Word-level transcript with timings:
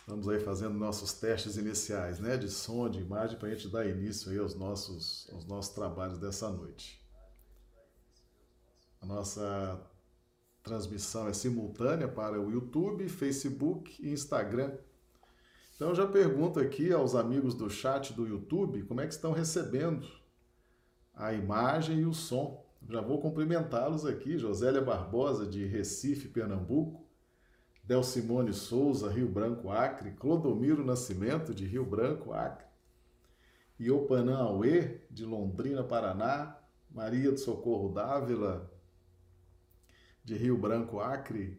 Estamos 0.00 0.28
aí 0.28 0.40
fazendo 0.40 0.74
nossos 0.74 1.12
testes 1.12 1.56
iniciais, 1.56 2.18
né, 2.18 2.36
de 2.36 2.50
som, 2.50 2.88
de 2.88 2.98
imagem, 3.00 3.38
para 3.38 3.48
a 3.48 3.54
gente 3.54 3.68
dar 3.68 3.86
início 3.86 4.32
aí 4.32 4.38
aos 4.38 4.54
nossos, 4.54 5.28
aos 5.32 5.44
nossos 5.44 5.74
trabalhos 5.74 6.18
dessa 6.18 6.50
noite. 6.50 7.00
A 9.00 9.06
nossa 9.06 9.80
transmissão 10.62 11.28
é 11.28 11.32
simultânea 11.32 12.08
para 12.08 12.40
o 12.40 12.50
YouTube, 12.50 13.08
Facebook 13.08 13.96
e 14.04 14.10
Instagram. 14.10 14.76
Então 15.74 15.94
já 15.94 16.06
pergunto 16.06 16.60
aqui 16.60 16.92
aos 16.92 17.14
amigos 17.14 17.54
do 17.54 17.70
chat 17.70 18.12
do 18.12 18.26
YouTube 18.26 18.82
como 18.82 19.00
é 19.00 19.06
que 19.06 19.14
estão 19.14 19.32
recebendo 19.32 20.06
a 21.14 21.32
imagem 21.32 22.00
e 22.00 22.04
o 22.04 22.12
som. 22.12 22.66
Já 22.88 23.00
vou 23.00 23.20
cumprimentá-los 23.20 24.04
aqui, 24.04 24.38
Josélia 24.38 24.82
Barbosa 24.82 25.46
de 25.46 25.64
Recife, 25.64 26.28
Pernambuco, 26.28 27.06
Del 27.82 28.04
Simone 28.04 28.52
Souza, 28.52 29.08
Rio 29.10 29.28
Branco, 29.28 29.70
Acre, 29.70 30.12
Clodomiro 30.12 30.84
Nascimento, 30.84 31.52
de 31.52 31.64
Rio 31.64 31.84
Branco, 31.84 32.32
Acre, 32.32 32.66
Iopanã 33.78 34.38
Aue, 34.38 35.00
de 35.10 35.24
Londrina, 35.24 35.82
Paraná, 35.82 36.56
Maria 36.90 37.30
do 37.30 37.38
Socorro 37.38 37.88
Dávila, 37.88 38.70
de 40.22 40.36
Rio 40.36 40.56
Branco, 40.56 41.00
Acre, 41.00 41.58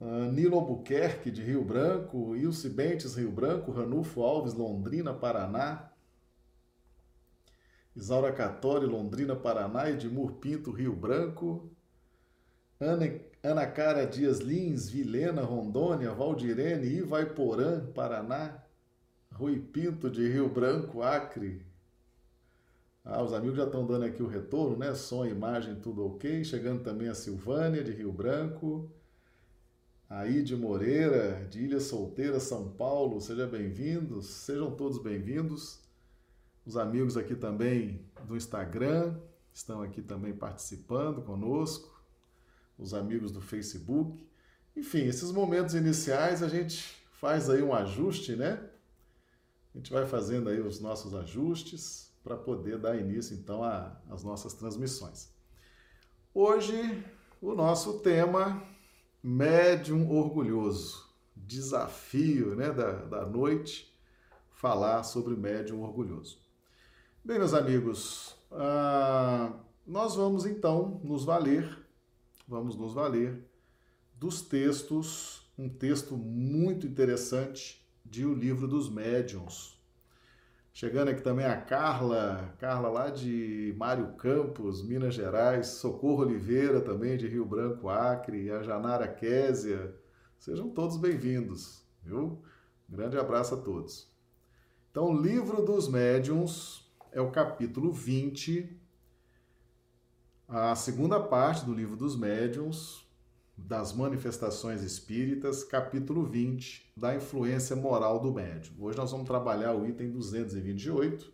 uh, 0.00 0.30
Nilo 0.30 0.58
Albuquerque, 0.58 1.30
de 1.30 1.42
Rio 1.42 1.64
Branco, 1.64 2.36
Ilse 2.36 2.68
Bentes, 2.68 3.14
Rio 3.14 3.30
Branco, 3.30 3.72
Ranulfo 3.72 4.22
Alves, 4.22 4.54
Londrina, 4.54 5.14
Paraná, 5.14 5.90
Isaura 7.96 8.32
Catori, 8.32 8.86
Londrina, 8.86 9.36
Paraná, 9.36 9.88
Edmur 9.88 10.32
Pinto, 10.40 10.72
Rio 10.72 10.94
Branco, 10.94 11.70
Ana 12.80 13.06
Ana 13.44 13.66
Cara 13.66 14.06
Dias 14.06 14.38
Lins, 14.38 14.88
Vilena, 14.88 15.42
Rondônia, 15.42 16.14
Valdirene, 16.14 16.86
Ivaiporã, 16.86 17.84
Paraná, 17.92 18.64
Rui 19.30 19.60
Pinto 19.60 20.08
de 20.08 20.26
Rio 20.26 20.48
Branco, 20.48 21.02
Acre. 21.02 21.60
Ah, 23.04 23.22
os 23.22 23.34
amigos 23.34 23.58
já 23.58 23.64
estão 23.64 23.86
dando 23.86 24.06
aqui 24.06 24.22
o 24.22 24.26
retorno, 24.26 24.78
né? 24.78 24.94
Som, 24.94 25.26
imagem, 25.26 25.74
tudo 25.74 26.06
ok. 26.06 26.42
Chegando 26.42 26.82
também 26.82 27.08
a 27.08 27.14
Silvânia 27.14 27.84
de 27.84 27.92
Rio 27.92 28.10
Branco, 28.10 28.90
a 30.08 30.26
Ide 30.26 30.56
Moreira 30.56 31.46
de 31.50 31.64
Ilha 31.64 31.80
Solteira, 31.80 32.40
São 32.40 32.70
Paulo. 32.70 33.20
Seja 33.20 33.46
bem-vindos, 33.46 34.24
sejam 34.24 34.70
todos 34.70 34.96
bem-vindos. 34.96 35.82
Os 36.64 36.78
amigos 36.78 37.14
aqui 37.14 37.34
também 37.34 38.06
do 38.26 38.38
Instagram 38.38 39.18
estão 39.52 39.82
aqui 39.82 40.00
também 40.00 40.32
participando 40.32 41.20
conosco 41.20 41.93
os 42.78 42.94
amigos 42.94 43.30
do 43.32 43.40
Facebook. 43.40 44.26
Enfim, 44.76 45.06
esses 45.06 45.30
momentos 45.30 45.74
iniciais 45.74 46.42
a 46.42 46.48
gente 46.48 46.82
faz 47.12 47.48
aí 47.48 47.62
um 47.62 47.72
ajuste, 47.72 48.34
né? 48.36 48.70
A 49.74 49.78
gente 49.78 49.92
vai 49.92 50.06
fazendo 50.06 50.48
aí 50.48 50.60
os 50.60 50.80
nossos 50.80 51.14
ajustes 51.14 52.12
para 52.22 52.36
poder 52.36 52.78
dar 52.78 52.96
início 52.96 53.36
então 53.36 53.62
às 54.08 54.22
nossas 54.22 54.54
transmissões. 54.54 55.32
Hoje 56.32 57.04
o 57.40 57.54
nosso 57.54 58.00
tema 58.00 58.62
médium 59.22 60.10
orgulhoso, 60.10 61.08
desafio 61.36 62.54
né, 62.54 62.70
da, 62.70 62.92
da 63.04 63.26
noite, 63.26 63.94
falar 64.52 65.02
sobre 65.02 65.36
médium 65.36 65.82
orgulhoso. 65.82 66.38
Bem, 67.24 67.38
meus 67.38 67.54
amigos, 67.54 68.36
ah, 68.50 69.52
nós 69.86 70.14
vamos 70.14 70.46
então 70.46 71.00
nos 71.04 71.24
valer 71.24 71.83
vamos 72.46 72.76
nos 72.76 72.94
valer 72.94 73.42
dos 74.14 74.42
textos, 74.42 75.50
um 75.58 75.68
texto 75.68 76.16
muito 76.16 76.86
interessante 76.86 77.84
de 78.04 78.24
O 78.24 78.34
Livro 78.34 78.68
dos 78.68 78.88
Médiuns. 78.88 79.74
Chegando 80.72 81.08
aqui 81.08 81.22
também 81.22 81.46
a 81.46 81.56
Carla, 81.56 82.54
Carla 82.58 82.88
lá 82.88 83.10
de 83.10 83.74
Mário 83.76 84.12
Campos, 84.14 84.82
Minas 84.82 85.14
Gerais, 85.14 85.68
Socorro 85.68 86.22
Oliveira 86.22 86.80
também 86.80 87.16
de 87.16 87.28
Rio 87.28 87.44
Branco, 87.44 87.88
Acre, 87.88 88.50
a 88.50 88.62
Janara 88.62 89.06
Késia. 89.06 89.94
Sejam 90.38 90.68
todos 90.68 90.96
bem-vindos, 90.96 91.82
viu? 92.02 92.42
Grande 92.88 93.16
abraço 93.16 93.54
a 93.54 93.58
todos. 93.58 94.12
Então, 94.90 95.10
o 95.10 95.20
Livro 95.20 95.64
dos 95.64 95.88
Médiuns 95.88 96.92
é 97.12 97.20
o 97.20 97.30
capítulo 97.30 97.92
20, 97.92 98.76
a 100.48 100.74
segunda 100.74 101.18
parte 101.20 101.64
do 101.64 101.72
livro 101.72 101.96
dos 101.96 102.16
médiuns, 102.16 103.04
das 103.56 103.92
manifestações 103.92 104.82
espíritas, 104.82 105.64
capítulo 105.64 106.24
20, 106.24 106.92
da 106.96 107.14
influência 107.14 107.74
moral 107.74 108.20
do 108.20 108.32
médium. 108.32 108.74
Hoje 108.80 108.98
nós 108.98 109.10
vamos 109.10 109.26
trabalhar 109.26 109.74
o 109.74 109.86
item 109.86 110.10
228. 110.10 111.32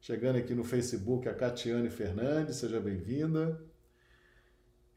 Chegando 0.00 0.36
aqui 0.36 0.54
no 0.54 0.64
Facebook, 0.64 1.28
a 1.28 1.34
Catiane 1.34 1.88
Fernandes, 1.88 2.56
seja 2.56 2.78
bem-vinda. 2.78 3.60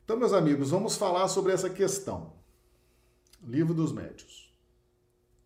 Então, 0.03 0.17
meus 0.17 0.33
amigos, 0.33 0.69
vamos 0.69 0.97
falar 0.97 1.27
sobre 1.27 1.53
essa 1.53 1.69
questão. 1.69 2.33
Livro 3.41 3.73
dos 3.73 3.91
Médios. 3.91 4.53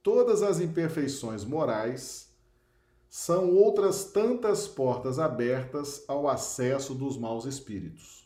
Todas 0.02 0.42
as 0.42 0.60
imperfeições 0.60 1.46
morais 1.46 2.31
são 3.12 3.54
outras 3.54 4.06
tantas 4.06 4.70
portas 4.70 5.20
abertas 5.20 6.06
ao 6.08 6.30
acesso 6.30 6.96
dos 6.96 7.18
maus 7.18 7.44
espíritos. 7.44 8.26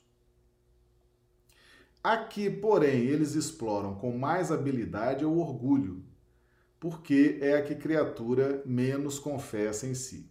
Aqui, 2.04 2.52
porém, 2.52 3.02
eles 3.02 3.34
exploram 3.34 3.96
com 3.96 4.16
mais 4.16 4.52
habilidade 4.52 5.26
o 5.26 5.40
orgulho, 5.40 6.04
porque 6.80 7.40
é 7.42 7.58
a 7.58 7.64
que 7.64 7.74
criatura 7.74 8.62
menos 8.64 9.18
confessa 9.18 9.88
em 9.88 9.96
si. 9.96 10.30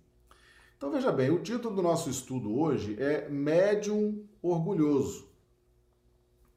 Então 0.77 0.89
veja 0.93 1.11
bem, 1.11 1.31
o 1.31 1.43
título 1.43 1.75
do 1.75 1.83
nosso 1.83 2.09
estudo 2.09 2.57
hoje 2.57 2.97
é 3.03 3.29
Médium 3.29 4.25
Orgulhoso. 4.41 5.29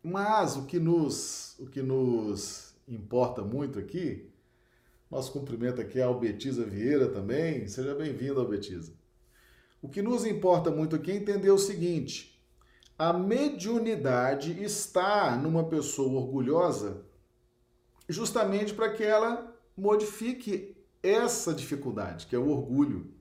Mas 0.04 0.56
o 0.56 0.68
que 0.68 0.78
nos, 0.78 1.58
o 1.58 1.66
que 1.66 1.82
nos 1.82 2.76
importa 2.88 3.42
muito 3.42 3.80
aqui 3.80 4.30
nosso 5.10 5.32
cumprimento 5.32 5.80
aqui 5.80 6.00
é 6.00 6.04
a 6.04 6.08
Albetiza 6.08 6.66
Vieira 6.66 7.08
também. 7.08 7.68
Seja 7.68 7.96
bem-vindo, 7.96 8.40
Albetiza. 8.40 8.94
O 9.82 9.88
que 9.88 10.02
nos 10.02 10.26
importa 10.26 10.70
muito 10.70 10.96
aqui 10.96 11.12
é 11.12 11.16
entender 11.16 11.50
o 11.50 11.58
seguinte: 11.58 12.44
a 12.98 13.14
mediunidade 13.14 14.62
está 14.62 15.36
numa 15.38 15.64
pessoa 15.70 16.22
orgulhosa 16.22 17.06
justamente 18.10 18.74
para 18.74 18.92
que 18.92 19.04
ela 19.04 19.56
modifique 19.76 20.76
essa 21.04 21.54
dificuldade, 21.54 22.26
que 22.26 22.36
é 22.36 22.40
o 22.40 22.50
orgulho. 22.50 23.14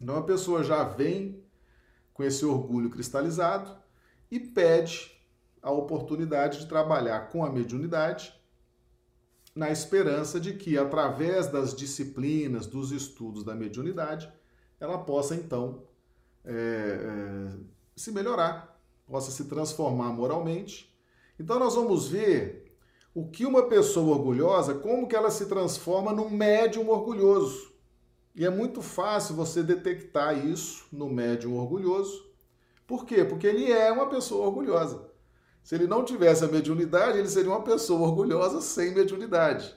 Então 0.00 0.16
a 0.16 0.22
pessoa 0.22 0.64
já 0.64 0.84
vem 0.84 1.44
com 2.12 2.22
esse 2.22 2.44
orgulho 2.44 2.90
cristalizado 2.90 3.74
e 4.30 4.40
pede 4.40 5.10
a 5.62 5.70
oportunidade 5.70 6.58
de 6.58 6.66
trabalhar 6.66 7.28
com 7.28 7.44
a 7.44 7.50
mediunidade 7.50 8.34
na 9.54 9.70
esperança 9.70 10.38
de 10.38 10.54
que, 10.54 10.78
através 10.78 11.48
das 11.48 11.74
disciplinas, 11.74 12.66
dos 12.66 12.92
estudos 12.92 13.44
da 13.44 13.54
mediunidade, 13.54 14.32
ela 14.78 14.98
possa 14.98 15.34
então 15.34 15.84
é, 16.44 16.52
é, 16.52 17.58
se 17.96 18.12
melhorar, 18.12 18.80
possa 19.06 19.30
se 19.30 19.44
transformar 19.44 20.12
moralmente. 20.12 20.94
Então 21.38 21.58
nós 21.58 21.74
vamos 21.74 22.08
ver 22.08 22.74
o 23.14 23.28
que 23.28 23.44
uma 23.44 23.64
pessoa 23.64 24.16
orgulhosa, 24.16 24.74
como 24.74 25.08
que 25.08 25.16
ela 25.16 25.30
se 25.30 25.46
transforma 25.46 26.12
num 26.12 26.30
médium 26.30 26.88
orgulhoso. 26.88 27.70
E 28.34 28.46
é 28.46 28.50
muito 28.50 28.80
fácil 28.80 29.34
você 29.34 29.62
detectar 29.62 30.46
isso 30.46 30.86
no 30.92 31.08
médium 31.08 31.56
orgulhoso. 31.56 32.30
Por 32.86 33.04
quê? 33.04 33.24
Porque 33.24 33.46
ele 33.46 33.70
é 33.70 33.90
uma 33.90 34.08
pessoa 34.08 34.46
orgulhosa. 34.46 35.09
Se 35.62 35.74
ele 35.74 35.86
não 35.86 36.04
tivesse 36.04 36.44
a 36.44 36.48
mediunidade, 36.48 37.18
ele 37.18 37.28
seria 37.28 37.50
uma 37.50 37.62
pessoa 37.62 38.00
orgulhosa 38.08 38.60
sem 38.60 38.94
mediunidade. 38.94 39.74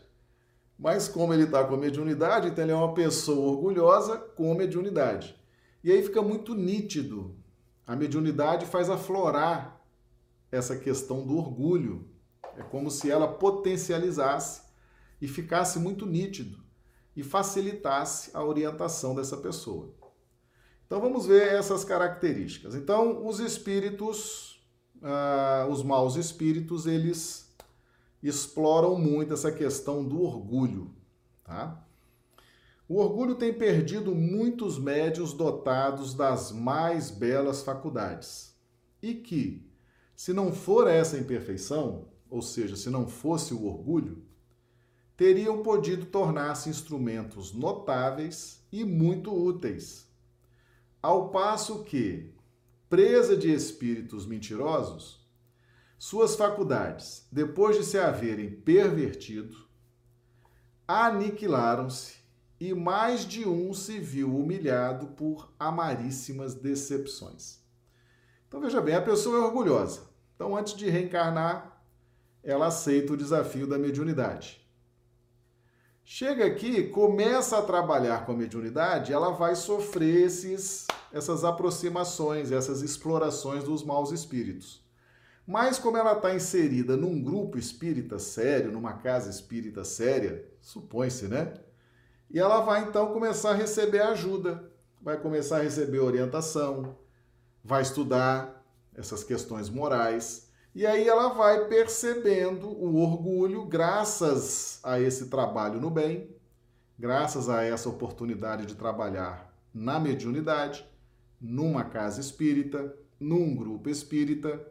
Mas 0.78 1.08
como 1.08 1.34
ele 1.34 1.44
está 1.44 1.64
com 1.64 1.76
a 1.76 1.78
mediunidade, 1.78 2.48
então 2.48 2.64
ele 2.64 2.72
é 2.72 2.76
uma 2.76 2.94
pessoa 2.94 3.52
orgulhosa 3.52 4.18
com 4.18 4.54
mediunidade. 4.56 5.36
E 5.84 5.92
aí 5.92 6.02
fica 6.02 6.22
muito 6.22 6.56
nítido. 6.56 7.36
A 7.86 7.96
mediunidade 7.96 8.66
faz 8.66 8.90
aflorar 8.90 9.82
essa 10.52 10.76
questão 10.78 11.26
do 11.26 11.38
orgulho. 11.38 12.08
É 12.58 12.64
como 12.64 12.90
se 12.90 13.10
ela 13.12 13.28
potencializasse 13.28 14.62
e 15.22 15.28
ficasse 15.28 15.80
muito 15.80 16.06
nítido 16.06 16.64
e 17.16 17.24
facilitasse 17.24 18.32
a 18.34 18.44
orientação 18.44 19.14
dessa 19.16 19.38
pessoa. 19.38 19.94
Então 20.86 21.00
vamos 21.00 21.26
ver 21.26 21.54
essas 21.54 21.84
características. 21.84 22.76
Então, 22.76 23.26
os 23.26 23.40
espíritos 23.40 24.53
ah, 25.04 25.68
os 25.70 25.84
maus 25.84 26.16
espíritos 26.16 26.88
eles 26.88 27.54
exploram 28.22 28.98
muito 28.98 29.34
essa 29.34 29.52
questão 29.52 30.04
do 30.04 30.22
orgulho, 30.22 30.90
tá? 31.44 31.86
O 32.88 32.98
orgulho 32.98 33.36
tem 33.36 33.54
perdido 33.54 34.16
muitos 34.16 34.80
médios 34.80 35.34
dotados 35.34 36.14
das 36.14 36.52
mais 36.52 37.12
belas 37.12 37.62
faculdades 37.62 38.56
e 39.02 39.14
que, 39.14 39.70
se 40.16 40.32
não 40.32 40.54
for 40.54 40.88
essa 40.88 41.18
imperfeição, 41.18 42.08
ou 42.30 42.42
seja, 42.42 42.76
se 42.76 42.90
não 42.90 43.08
fosse 43.08 43.54
o 43.54 43.66
orgulho, 43.66 44.24
teriam 45.18 45.62
podido 45.62 46.06
tornar-se 46.06 46.70
instrumentos 46.70 47.54
notáveis 47.54 48.66
e 48.72 48.84
muito 48.84 49.34
úteis. 49.34 50.08
Ao 51.02 51.30
passo 51.30 51.84
que, 51.84 52.34
presa 52.94 53.36
de 53.36 53.52
espíritos 53.52 54.28
mentirosos, 54.28 55.20
suas 55.98 56.36
faculdades, 56.36 57.28
depois 57.32 57.76
de 57.76 57.84
se 57.84 57.98
haverem 57.98 58.52
pervertido, 58.52 59.58
aniquilaram-se 60.88 62.18
e 62.60 62.72
mais 62.72 63.26
de 63.26 63.50
um 63.50 63.74
se 63.74 63.98
viu 63.98 64.38
humilhado 64.38 65.08
por 65.08 65.52
amaríssimas 65.58 66.54
decepções. 66.54 67.58
Então 68.48 68.62
veja 68.62 68.80
bem, 68.80 68.94
a 68.94 69.02
pessoa 69.02 69.38
é 69.38 69.42
orgulhosa. 69.42 70.02
Então 70.36 70.56
antes 70.56 70.76
de 70.76 70.88
reencarnar, 70.88 71.84
ela 72.44 72.68
aceita 72.68 73.14
o 73.14 73.18
desafio 73.18 73.66
da 73.66 73.80
mediunidade. 73.80 74.64
Chega 76.04 76.46
aqui, 76.46 76.90
começa 76.90 77.58
a 77.58 77.64
trabalhar 77.64 78.24
com 78.24 78.34
a 78.34 78.38
mediunidade, 78.38 79.12
ela 79.12 79.32
vai 79.32 79.56
sofrer 79.56 80.28
esses, 80.28 80.86
essas 81.14 81.44
aproximações, 81.46 82.52
essas 82.52 82.82
explorações 82.82 83.64
dos 83.64 83.84
maus 83.84 84.12
espíritos. 84.12 84.84
Mas 85.46 85.78
como 85.78 85.96
ela 85.96 86.14
está 86.14 86.34
inserida 86.34 86.98
num 86.98 87.22
grupo 87.22 87.58
espírita 87.58 88.18
sério, 88.18 88.72
numa 88.72 88.94
casa 88.94 89.30
espírita 89.30 89.84
séria, 89.84 90.44
supõe-se, 90.60 91.28
né? 91.28 91.54
E 92.32 92.40
ela 92.40 92.62
vai 92.62 92.84
então 92.84 93.14
começar 93.14 93.52
a 93.52 93.56
receber 93.56 94.02
ajuda, 94.02 94.72
vai 95.00 95.20
começar 95.20 95.58
a 95.58 95.62
receber 95.62 96.00
orientação, 96.00 96.98
vai 97.64 97.84
estudar 97.84 98.66
essas 98.96 99.24
questões 99.24 99.70
morais. 99.70 100.50
E 100.74 100.88
aí 100.88 101.08
ela 101.08 101.28
vai 101.28 101.68
percebendo 101.68 102.68
o 102.68 102.96
orgulho 102.96 103.66
graças 103.66 104.80
a 104.82 105.00
esse 105.00 105.28
trabalho 105.28 105.80
no 105.80 105.92
bem, 105.92 106.36
graças 106.98 107.50
a 107.50 107.64
essa 107.64 107.88
oportunidade 107.88 108.66
de 108.66 108.74
trabalhar 108.74 109.54
na 109.72 110.00
mediunidade, 110.00 110.88
numa 111.44 111.84
casa 111.84 112.22
espírita, 112.22 112.96
num 113.20 113.54
grupo 113.54 113.90
espírita, 113.90 114.66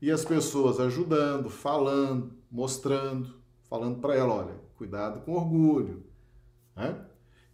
e 0.00 0.10
as 0.10 0.24
pessoas 0.24 0.78
ajudando, 0.78 1.48
falando, 1.48 2.34
mostrando, 2.50 3.34
falando 3.68 3.98
para 3.98 4.14
ela, 4.14 4.34
olha, 4.34 4.54
cuidado 4.76 5.22
com 5.22 5.32
orgulho. 5.32 6.04
Né? 6.76 7.04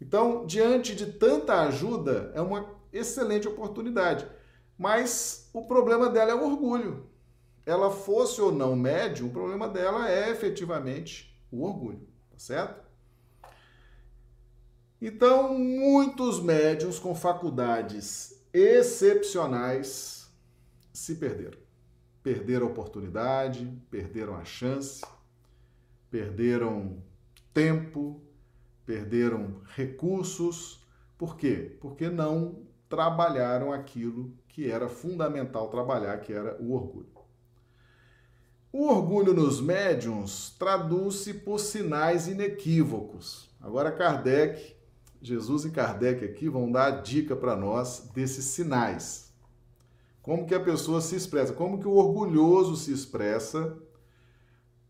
Então, 0.00 0.44
diante 0.44 0.94
de 0.94 1.06
tanta 1.06 1.62
ajuda, 1.62 2.32
é 2.34 2.40
uma 2.40 2.68
excelente 2.92 3.46
oportunidade. 3.46 4.26
Mas 4.76 5.48
o 5.54 5.62
problema 5.62 6.10
dela 6.10 6.32
é 6.32 6.34
o 6.34 6.44
orgulho. 6.44 7.06
Ela 7.64 7.90
fosse 7.90 8.40
ou 8.40 8.52
não 8.52 8.76
médium, 8.76 9.28
o 9.28 9.32
problema 9.32 9.68
dela 9.68 10.10
é 10.10 10.30
efetivamente 10.30 11.34
o 11.50 11.62
orgulho, 11.62 12.06
tá 12.30 12.38
certo? 12.38 12.84
Então, 15.00 15.56
muitos 15.58 16.40
médiums 16.40 16.98
com 16.98 17.14
faculdades 17.14 18.43
excepcionais 18.54 20.32
se 20.92 21.16
perderam 21.16 21.64
perderam 22.24 22.68
a 22.68 22.70
oportunidade, 22.70 23.70
perderam 23.90 24.34
a 24.34 24.46
chance, 24.46 25.04
perderam 26.10 27.02
tempo, 27.52 28.22
perderam 28.86 29.60
recursos. 29.76 30.82
Por 31.18 31.36
quê? 31.36 31.76
Porque 31.82 32.08
não 32.08 32.66
trabalharam 32.88 33.72
aquilo 33.72 34.34
que 34.48 34.70
era 34.70 34.88
fundamental 34.88 35.68
trabalhar, 35.68 36.18
que 36.22 36.32
era 36.32 36.56
o 36.58 36.72
orgulho. 36.72 37.12
O 38.72 38.88
orgulho 38.88 39.34
nos 39.34 39.60
médiums 39.60 40.56
traduz-se 40.58 41.34
por 41.34 41.60
sinais 41.60 42.26
inequívocos. 42.26 43.50
Agora 43.60 43.92
Kardec, 43.92 44.73
Jesus 45.24 45.64
e 45.64 45.70
Kardec 45.70 46.22
aqui 46.22 46.50
vão 46.50 46.70
dar 46.70 46.86
a 46.86 47.00
dica 47.00 47.34
para 47.34 47.56
nós 47.56 48.10
desses 48.14 48.44
sinais. 48.44 49.32
Como 50.20 50.46
que 50.46 50.54
a 50.54 50.60
pessoa 50.60 51.00
se 51.00 51.16
expressa? 51.16 51.54
Como 51.54 51.78
que 51.78 51.88
o 51.88 51.94
orgulhoso 51.94 52.76
se 52.76 52.92
expressa 52.92 53.74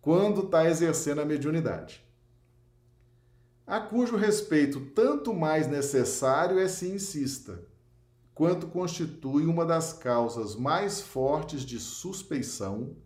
quando 0.01 0.43
está 0.43 0.69
exercendo 0.69 1.21
a 1.21 1.25
mediunidade? 1.25 2.05
A 3.65 3.79
cujo 3.79 4.17
respeito 4.17 4.81
tanto 4.87 5.33
mais 5.33 5.69
necessário 5.69 6.59
é 6.59 6.67
se 6.67 6.89
insista, 6.89 7.63
quanto 8.35 8.67
constitui 8.67 9.47
uma 9.47 9.65
das 9.65 9.93
causas 9.93 10.57
mais 10.57 11.01
fortes 11.01 11.63
de 11.63 11.79
suspeição 11.79 12.97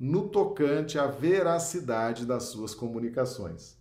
no 0.00 0.30
tocante 0.30 0.98
à 0.98 1.06
veracidade 1.06 2.24
das 2.24 2.44
suas 2.44 2.74
comunicações. 2.74 3.76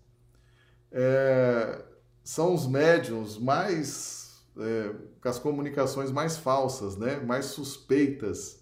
É, 0.91 1.83
são 2.27 2.53
os 2.53 2.67
médiums 2.67 3.37
mais 3.37 4.43
é, 4.57 4.93
com 5.21 5.29
as 5.29 5.39
comunicações 5.39 6.11
mais 6.11 6.35
falsas, 6.35 6.97
né? 6.97 7.21
mais 7.21 7.45
suspeitas. 7.45 8.61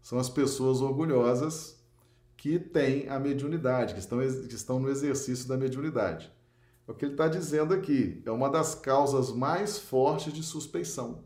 São 0.00 0.18
as 0.18 0.30
pessoas 0.30 0.80
orgulhosas 0.80 1.78
que 2.38 2.58
têm 2.58 3.10
a 3.10 3.20
mediunidade, 3.20 3.92
que 3.92 4.00
estão, 4.00 4.18
que 4.18 4.54
estão 4.54 4.80
no 4.80 4.88
exercício 4.88 5.46
da 5.46 5.58
mediunidade. 5.58 6.32
É 6.88 6.90
o 6.90 6.94
que 6.94 7.04
ele 7.04 7.12
está 7.12 7.28
dizendo 7.28 7.74
aqui. 7.74 8.22
É 8.24 8.30
uma 8.30 8.48
das 8.48 8.74
causas 8.74 9.30
mais 9.30 9.78
fortes 9.78 10.32
de 10.32 10.42
suspeição. 10.42 11.22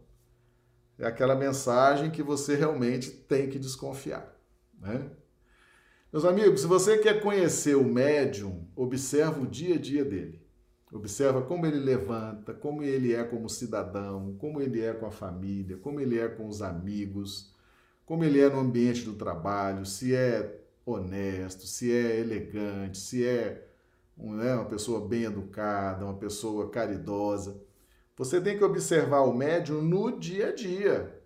É 0.99 1.07
aquela 1.07 1.37
mensagem 1.37 2.11
que 2.11 2.23
você 2.23 2.57
realmente 2.57 3.13
tem 3.13 3.49
que 3.49 3.61
desconfiar. 3.61 4.37
Né? 4.81 5.09
Meus 6.13 6.25
amigos, 6.25 6.63
se 6.63 6.67
você 6.67 6.99
quer 6.99 7.23
conhecer 7.23 7.77
o 7.77 7.85
médium, 7.85 8.67
observa 8.75 9.41
o 9.41 9.47
dia 9.47 9.77
a 9.77 9.79
dia 9.79 10.05
dele. 10.05 10.46
Observa 10.93 11.43
como 11.43 11.67
ele 11.67 11.81
levanta, 11.81 12.55
como 12.55 12.83
ele 12.83 13.13
é 13.13 13.25
como 13.25 13.49
cidadão, 13.49 14.37
como 14.39 14.61
ele 14.61 14.81
é 14.81 14.93
com 14.93 15.07
a 15.07 15.11
família, 15.11 15.77
como 15.77 16.01
ele 16.01 16.19
é 16.19 16.29
com 16.29 16.47
os 16.47 16.63
amigos, 16.63 17.53
como 18.05 18.23
ele 18.23 18.41
é 18.41 18.49
no 18.49 18.61
ambiente 18.61 19.03
do 19.03 19.15
trabalho, 19.15 19.85
se 19.85 20.15
é 20.15 20.61
honesto, 20.85 21.67
se 21.67 21.93
é 21.93 22.21
elegante, 22.21 22.99
se 22.99 23.27
é 23.27 23.67
né, 24.17 24.55
uma 24.55 24.65
pessoa 24.65 25.07
bem 25.07 25.25
educada, 25.25 26.05
uma 26.05 26.15
pessoa 26.15 26.71
caridosa. 26.71 27.61
Você 28.17 28.41
tem 28.41 28.57
que 28.57 28.65
observar 28.65 29.23
o 29.23 29.35
médium 29.35 29.83
no 29.83 30.19
dia 30.19 30.49
a 30.49 30.55
dia. 30.55 31.21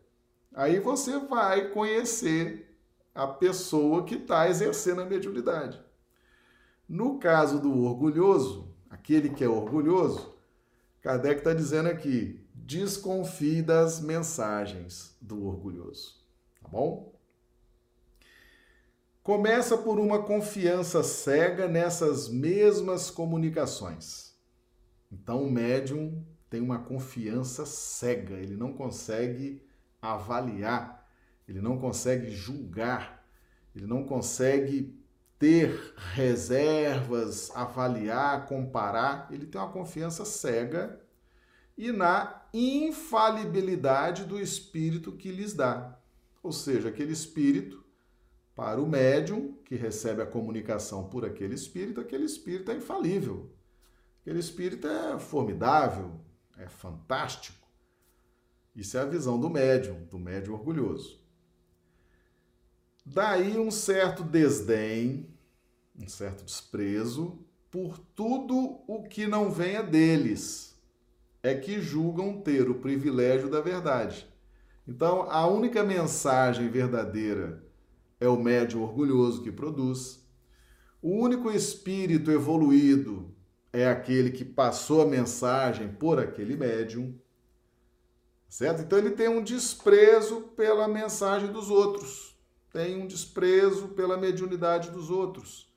Aí 0.54 0.80
você 0.80 1.18
vai 1.18 1.68
conhecer 1.68 2.74
a 3.14 3.26
pessoa 3.26 4.04
que 4.04 4.14
está 4.14 4.48
exercendo 4.48 5.02
a 5.02 5.06
mediunidade. 5.06 5.80
No 6.88 7.18
caso 7.18 7.60
do 7.60 7.84
orgulhoso, 7.84 8.69
aquele 9.00 9.30
que 9.30 9.42
é 9.42 9.48
orgulhoso, 9.48 10.36
Kardec 11.00 11.38
está 11.38 11.54
dizendo 11.54 11.88
aqui: 11.88 12.38
desconfie 12.54 13.62
das 13.62 14.00
mensagens 14.00 15.16
do 15.20 15.46
orgulhoso. 15.46 16.20
Tá 16.62 16.68
bom? 16.68 17.18
Começa 19.22 19.76
por 19.76 19.98
uma 19.98 20.22
confiança 20.22 21.02
cega 21.02 21.66
nessas 21.66 22.28
mesmas 22.28 23.10
comunicações. 23.10 24.34
Então, 25.10 25.44
o 25.44 25.50
médium 25.50 26.24
tem 26.48 26.60
uma 26.60 26.78
confiança 26.78 27.64
cega, 27.66 28.34
ele 28.34 28.56
não 28.56 28.72
consegue 28.72 29.62
avaliar, 30.00 31.06
ele 31.46 31.60
não 31.60 31.78
consegue 31.78 32.30
julgar, 32.30 33.24
ele 33.74 33.86
não 33.86 34.04
consegue 34.04 34.99
ter 35.40 35.94
reservas, 36.12 37.50
avaliar, 37.56 38.46
comparar, 38.46 39.26
ele 39.30 39.46
tem 39.46 39.58
uma 39.58 39.72
confiança 39.72 40.22
cega 40.26 41.00
e 41.78 41.90
na 41.90 42.42
infalibilidade 42.52 44.26
do 44.26 44.38
espírito 44.38 45.12
que 45.12 45.32
lhes 45.32 45.54
dá. 45.54 45.98
Ou 46.42 46.52
seja, 46.52 46.90
aquele 46.90 47.12
espírito, 47.12 47.82
para 48.54 48.82
o 48.82 48.86
médium 48.86 49.54
que 49.64 49.76
recebe 49.76 50.20
a 50.20 50.26
comunicação 50.26 51.08
por 51.08 51.24
aquele 51.24 51.54
espírito, 51.54 52.02
aquele 52.02 52.26
espírito 52.26 52.70
é 52.70 52.76
infalível. 52.76 53.50
Aquele 54.20 54.40
espírito 54.40 54.86
é 54.86 55.18
formidável, 55.18 56.20
é 56.58 56.68
fantástico. 56.68 57.66
Isso 58.76 58.98
é 58.98 59.00
a 59.00 59.06
visão 59.06 59.40
do 59.40 59.48
médium, 59.48 60.04
do 60.04 60.18
médium 60.18 60.52
orgulhoso. 60.52 61.19
Daí 63.12 63.58
um 63.58 63.72
certo 63.72 64.22
desdém, 64.22 65.28
um 65.98 66.06
certo 66.06 66.44
desprezo 66.44 67.44
por 67.68 67.98
tudo 67.98 68.82
o 68.86 69.02
que 69.02 69.26
não 69.26 69.50
venha 69.50 69.82
deles. 69.82 70.80
É 71.42 71.56
que 71.56 71.80
julgam 71.80 72.40
ter 72.40 72.70
o 72.70 72.76
privilégio 72.76 73.50
da 73.50 73.60
verdade. 73.60 74.28
Então, 74.86 75.28
a 75.28 75.44
única 75.44 75.82
mensagem 75.82 76.68
verdadeira 76.68 77.64
é 78.20 78.28
o 78.28 78.40
médium 78.40 78.82
orgulhoso 78.82 79.42
que 79.42 79.50
produz. 79.50 80.24
O 81.02 81.10
único 81.10 81.50
espírito 81.50 82.30
evoluído 82.30 83.34
é 83.72 83.88
aquele 83.88 84.30
que 84.30 84.44
passou 84.44 85.02
a 85.02 85.06
mensagem 85.06 85.88
por 85.88 86.20
aquele 86.20 86.56
médium. 86.56 87.18
Certo? 88.48 88.82
Então 88.82 88.98
ele 88.98 89.10
tem 89.10 89.28
um 89.28 89.42
desprezo 89.42 90.42
pela 90.56 90.86
mensagem 90.86 91.50
dos 91.50 91.70
outros, 91.70 92.29
tem 92.72 93.02
um 93.02 93.06
desprezo 93.06 93.88
pela 93.88 94.16
mediunidade 94.16 94.90
dos 94.90 95.10
outros. 95.10 95.68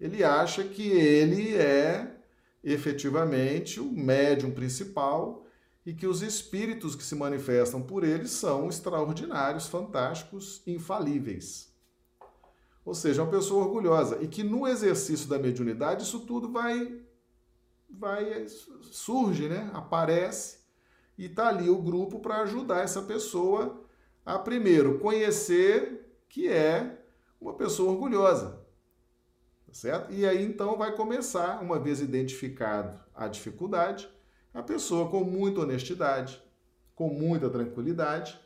ele 0.00 0.22
acha 0.22 0.62
que 0.64 0.88
ele 0.88 1.56
é 1.56 2.16
efetivamente 2.62 3.80
o 3.80 3.90
médium 3.90 4.50
principal 4.50 5.44
e 5.84 5.92
que 5.92 6.06
os 6.06 6.22
espíritos 6.22 6.94
que 6.94 7.02
se 7.02 7.14
manifestam 7.14 7.82
por 7.82 8.04
ele 8.04 8.28
são 8.28 8.68
extraordinários, 8.68 9.66
fantásticos, 9.66 10.62
infalíveis. 10.66 11.72
Ou 12.84 12.94
seja, 12.94 13.22
uma 13.22 13.30
pessoa 13.30 13.64
orgulhosa 13.64 14.18
e 14.20 14.28
que 14.28 14.42
no 14.42 14.66
exercício 14.66 15.28
da 15.28 15.38
mediunidade 15.38 16.04
isso 16.04 16.20
tudo 16.20 16.50
vai 16.50 17.00
vai 17.90 18.46
surge, 18.82 19.48
né? 19.48 19.70
Aparece 19.72 20.58
e 21.16 21.24
está 21.24 21.48
ali 21.48 21.68
o 21.68 21.82
grupo 21.82 22.20
para 22.20 22.42
ajudar 22.42 22.82
essa 22.82 23.02
pessoa 23.02 23.82
a 24.24 24.38
primeiro 24.38 24.98
conhecer 24.98 26.07
que 26.28 26.48
é 26.48 26.98
uma 27.40 27.54
pessoa 27.54 27.92
orgulhosa. 27.92 28.60
Tá 29.66 29.74
certo? 29.74 30.12
E 30.12 30.26
aí 30.26 30.44
então 30.44 30.76
vai 30.76 30.96
começar, 30.96 31.62
uma 31.62 31.78
vez 31.78 32.00
identificado 32.00 32.98
a 33.14 33.28
dificuldade, 33.28 34.08
a 34.52 34.62
pessoa 34.62 35.10
com 35.10 35.22
muita 35.24 35.60
honestidade, 35.60 36.42
com 36.94 37.08
muita 37.08 37.50
tranquilidade, 37.50 38.40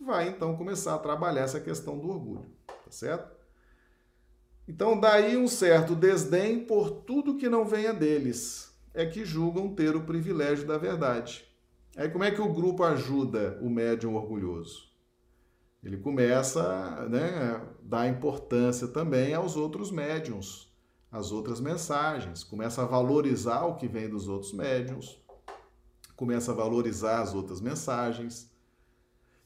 vai 0.00 0.28
então 0.28 0.56
começar 0.56 0.94
a 0.94 0.98
trabalhar 0.98 1.42
essa 1.42 1.60
questão 1.60 1.98
do 1.98 2.08
orgulho, 2.08 2.46
tá 2.66 2.90
certo? 2.90 3.40
Então, 4.66 4.98
daí 4.98 5.36
um 5.36 5.48
certo 5.48 5.96
desdém 5.96 6.64
por 6.64 6.90
tudo 6.90 7.36
que 7.36 7.48
não 7.48 7.64
venha 7.64 7.92
deles, 7.92 8.72
é 8.94 9.04
que 9.04 9.24
julgam 9.24 9.74
ter 9.74 9.96
o 9.96 10.04
privilégio 10.04 10.66
da 10.66 10.78
verdade. 10.78 11.44
Aí, 11.96 12.08
como 12.08 12.22
é 12.22 12.30
que 12.30 12.40
o 12.40 12.52
grupo 12.52 12.84
ajuda 12.84 13.58
o 13.60 13.68
médium 13.68 14.14
orgulhoso? 14.14 14.89
Ele 15.82 15.96
começa 15.96 17.08
né, 17.08 17.28
a 17.28 17.66
dar 17.82 18.08
importância 18.08 18.86
também 18.88 19.32
aos 19.32 19.56
outros 19.56 19.90
médiums, 19.90 20.70
às 21.10 21.32
outras 21.32 21.60
mensagens, 21.60 22.44
começa 22.44 22.82
a 22.82 22.86
valorizar 22.86 23.64
o 23.64 23.76
que 23.76 23.88
vem 23.88 24.08
dos 24.08 24.28
outros 24.28 24.52
médiums, 24.52 25.18
começa 26.14 26.52
a 26.52 26.54
valorizar 26.54 27.22
as 27.22 27.34
outras 27.34 27.60
mensagens. 27.60 28.50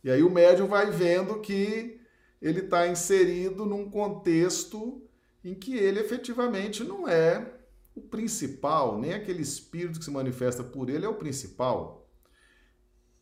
E 0.03 0.11
aí 0.11 0.23
o 0.23 0.31
médium 0.31 0.67
vai 0.67 0.91
vendo 0.91 1.41
que 1.41 2.01
ele 2.43 2.61
está 2.61 2.87
inserido 2.89 3.65
num 3.65 3.89
contexto 3.89 5.03
em 5.43 5.55
que 5.55 5.77
ele 5.77 6.01
efetivamente 6.01 6.83
não 6.83 7.09
é 7.09 7.55
o 7.95 8.01
principal, 8.01 8.99
nem 8.99 9.15
aquele 9.15 9.41
espírito 9.41 9.99
que 9.99 10.05
se 10.05 10.11
manifesta 10.11 10.65
por 10.65 10.91
ele 10.91 11.07
é 11.07 11.09
o 11.09 11.15
principal. 11.15 12.11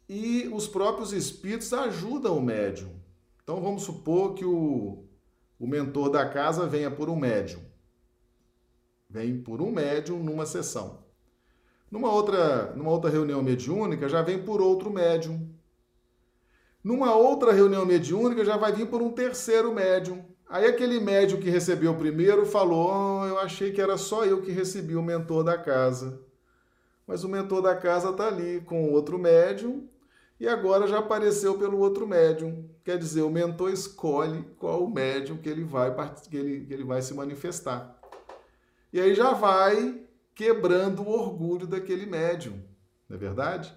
E 0.08 0.48
os 0.52 0.66
próprios 0.66 1.12
espíritos 1.12 1.72
ajudam 1.72 2.38
o 2.38 2.42
médium. 2.42 3.01
Então 3.42 3.60
vamos 3.60 3.82
supor 3.82 4.34
que 4.34 4.44
o, 4.44 5.04
o 5.58 5.66
mentor 5.66 6.10
da 6.10 6.28
casa 6.28 6.66
venha 6.66 6.90
por 6.90 7.10
um 7.10 7.16
médium. 7.16 7.60
Vem 9.08 9.42
por 9.42 9.60
um 9.60 9.70
médium 9.70 10.22
numa 10.22 10.46
sessão. 10.46 11.04
Numa 11.90 12.10
outra, 12.10 12.72
numa 12.74 12.90
outra 12.90 13.10
reunião 13.10 13.42
mediúnica, 13.42 14.08
já 14.08 14.22
vem 14.22 14.42
por 14.42 14.60
outro 14.60 14.90
médium. 14.90 15.52
Numa 16.82 17.14
outra 17.14 17.52
reunião 17.52 17.84
mediúnica, 17.84 18.44
já 18.44 18.56
vai 18.56 18.72
vir 18.72 18.88
por 18.88 19.02
um 19.02 19.12
terceiro 19.12 19.74
médium. 19.74 20.24
Aí 20.48 20.66
aquele 20.66 21.00
médium 21.00 21.40
que 21.40 21.50
recebeu 21.50 21.92
o 21.92 21.98
primeiro 21.98 22.46
falou: 22.46 22.90
oh, 22.90 23.26
Eu 23.26 23.38
achei 23.38 23.72
que 23.72 23.80
era 23.80 23.96
só 23.96 24.24
eu 24.24 24.40
que 24.40 24.50
recebi 24.50 24.96
o 24.96 25.02
mentor 25.02 25.44
da 25.44 25.58
casa. 25.58 26.20
Mas 27.06 27.24
o 27.24 27.28
mentor 27.28 27.60
da 27.60 27.76
casa 27.76 28.10
está 28.10 28.28
ali 28.28 28.60
com 28.62 28.90
outro 28.90 29.18
médium 29.18 29.88
e 30.42 30.48
agora 30.48 30.88
já 30.88 30.98
apareceu 30.98 31.56
pelo 31.56 31.78
outro 31.78 32.04
médium. 32.04 32.68
Quer 32.82 32.98
dizer, 32.98 33.22
o 33.22 33.30
mentor 33.30 33.70
escolhe 33.70 34.42
qual 34.58 34.82
o 34.82 34.90
médium 34.90 35.36
que 35.36 35.48
ele 35.48 35.62
vai, 35.62 35.94
que 36.28 36.36
ele, 36.36 36.66
que 36.66 36.74
ele 36.74 36.82
vai 36.82 37.00
se 37.00 37.14
manifestar. 37.14 37.96
E 38.92 39.00
aí 39.00 39.14
já 39.14 39.34
vai 39.34 40.02
quebrando 40.34 41.02
o 41.02 41.08
orgulho 41.08 41.64
daquele 41.64 42.06
médium, 42.06 42.60
não 43.08 43.16
é 43.16 43.20
verdade? 43.20 43.72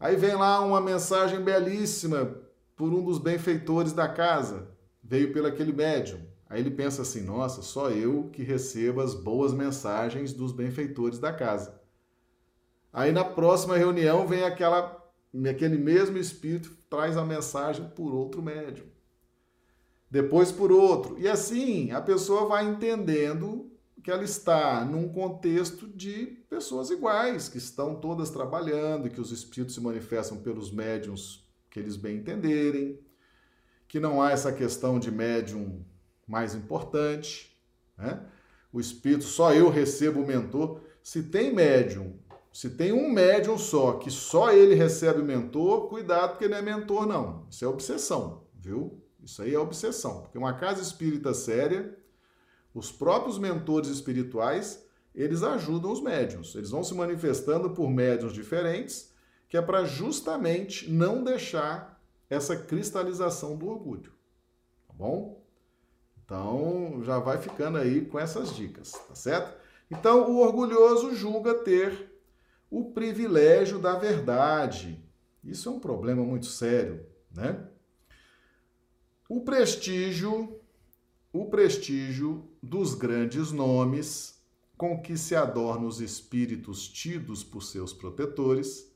Aí 0.00 0.16
vem 0.16 0.34
lá 0.34 0.60
uma 0.60 0.80
mensagem 0.80 1.42
belíssima 1.42 2.38
por 2.74 2.88
um 2.88 3.04
dos 3.04 3.18
benfeitores 3.18 3.92
da 3.92 4.08
casa, 4.08 4.70
veio 5.04 5.30
pelo 5.30 5.46
aquele 5.46 5.74
médium. 5.74 6.20
Aí 6.48 6.60
ele 6.60 6.70
pensa 6.70 7.02
assim: 7.02 7.20
nossa, 7.20 7.60
só 7.60 7.90
eu 7.90 8.30
que 8.32 8.42
recebo 8.42 9.02
as 9.02 9.12
boas 9.12 9.52
mensagens 9.52 10.32
dos 10.32 10.52
benfeitores 10.52 11.18
da 11.18 11.34
casa. 11.34 11.78
Aí 12.90 13.12
na 13.12 13.24
próxima 13.26 13.76
reunião 13.76 14.26
vem 14.26 14.42
aquela, 14.42 15.01
aquele 15.48 15.78
mesmo 15.78 16.18
espírito 16.18 16.76
traz 16.90 17.16
a 17.16 17.24
mensagem 17.24 17.88
por 17.90 18.12
outro 18.14 18.42
médium. 18.42 18.86
Depois 20.10 20.52
por 20.52 20.70
outro. 20.70 21.18
E 21.18 21.26
assim 21.26 21.90
a 21.90 22.00
pessoa 22.00 22.46
vai 22.46 22.66
entendendo 22.66 23.70
que 24.02 24.10
ela 24.10 24.24
está 24.24 24.84
num 24.84 25.08
contexto 25.08 25.86
de 25.86 26.26
pessoas 26.50 26.90
iguais, 26.90 27.48
que 27.48 27.58
estão 27.58 27.94
todas 27.94 28.30
trabalhando, 28.30 29.08
que 29.08 29.20
os 29.20 29.30
espíritos 29.30 29.74
se 29.74 29.80
manifestam 29.80 30.38
pelos 30.38 30.70
médiums 30.70 31.48
que 31.70 31.78
eles 31.78 31.96
bem 31.96 32.18
entenderem, 32.18 33.00
que 33.88 33.98
não 34.00 34.20
há 34.20 34.32
essa 34.32 34.52
questão 34.52 34.98
de 34.98 35.10
médium 35.10 35.84
mais 36.26 36.54
importante, 36.54 37.56
né? 37.96 38.26
O 38.72 38.80
espírito, 38.80 39.24
só 39.24 39.52
eu 39.54 39.68
recebo 39.68 40.20
o 40.20 40.26
mentor. 40.26 40.80
Se 41.02 41.22
tem 41.24 41.54
médium, 41.54 42.18
se 42.52 42.70
tem 42.70 42.92
um 42.92 43.10
médium 43.10 43.56
só, 43.56 43.94
que 43.94 44.10
só 44.10 44.52
ele 44.52 44.74
recebe 44.74 45.20
o 45.20 45.24
mentor, 45.24 45.88
cuidado, 45.88 46.32
porque 46.32 46.48
não 46.48 46.58
é 46.58 46.62
mentor, 46.62 47.06
não. 47.06 47.46
Isso 47.50 47.64
é 47.64 47.68
obsessão, 47.68 48.44
viu? 48.54 49.02
Isso 49.22 49.40
aí 49.42 49.54
é 49.54 49.58
obsessão. 49.58 50.22
Porque 50.22 50.36
uma 50.36 50.52
casa 50.52 50.82
espírita 50.82 51.32
séria 51.32 51.96
os 52.74 52.90
próprios 52.90 53.38
mentores 53.38 53.88
espirituais, 53.88 54.86
eles 55.14 55.42
ajudam 55.42 55.92
os 55.92 56.00
médiums. 56.00 56.54
Eles 56.54 56.70
vão 56.70 56.82
se 56.82 56.94
manifestando 56.94 57.70
por 57.70 57.90
médiums 57.90 58.32
diferentes, 58.32 59.12
que 59.48 59.56
é 59.56 59.62
para 59.62 59.84
justamente 59.84 60.90
não 60.90 61.22
deixar 61.22 62.00
essa 62.30 62.56
cristalização 62.56 63.56
do 63.56 63.68
orgulho. 63.68 64.12
Tá 64.88 64.94
bom? 64.94 65.42
Então, 66.24 67.02
já 67.02 67.18
vai 67.18 67.36
ficando 67.36 67.76
aí 67.76 68.06
com 68.06 68.18
essas 68.18 68.54
dicas, 68.56 68.92
tá 68.92 69.14
certo? 69.14 69.60
Então, 69.90 70.30
o 70.30 70.38
orgulhoso 70.38 71.14
julga 71.14 71.52
ter 71.52 72.11
o 72.72 72.90
privilégio 72.90 73.78
da 73.78 73.98
verdade. 73.98 75.04
Isso 75.44 75.68
é 75.68 75.72
um 75.72 75.78
problema 75.78 76.24
muito 76.24 76.46
sério, 76.46 77.04
né? 77.30 77.68
O 79.28 79.42
prestígio 79.42 80.58
o 81.34 81.46
prestígio 81.46 82.50
dos 82.62 82.94
grandes 82.94 83.52
nomes 83.52 84.42
com 84.76 85.00
que 85.00 85.16
se 85.16 85.34
adornam 85.34 85.86
os 85.86 86.00
espíritos 86.00 86.88
tidos 86.88 87.42
por 87.42 87.62
seus 87.62 87.92
protetores, 87.92 88.90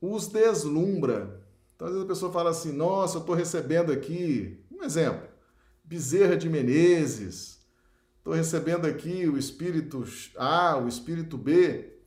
os 0.00 0.26
deslumbra. 0.26 1.46
Então, 1.74 1.88
às 1.88 1.92
vezes 1.94 2.04
a 2.04 2.08
pessoa 2.08 2.32
fala 2.32 2.50
assim: 2.50 2.72
Nossa, 2.72 3.16
eu 3.16 3.20
estou 3.20 3.34
recebendo 3.34 3.92
aqui, 3.92 4.62
um 4.70 4.82
exemplo, 4.82 5.26
Bezerra 5.84 6.36
de 6.36 6.50
Menezes, 6.50 7.64
estou 8.18 8.34
recebendo 8.34 8.86
aqui 8.86 9.26
o 9.26 9.38
espírito 9.38 10.04
A, 10.36 10.76
o 10.76 10.88
espírito 10.88 11.38
B, 11.38 11.97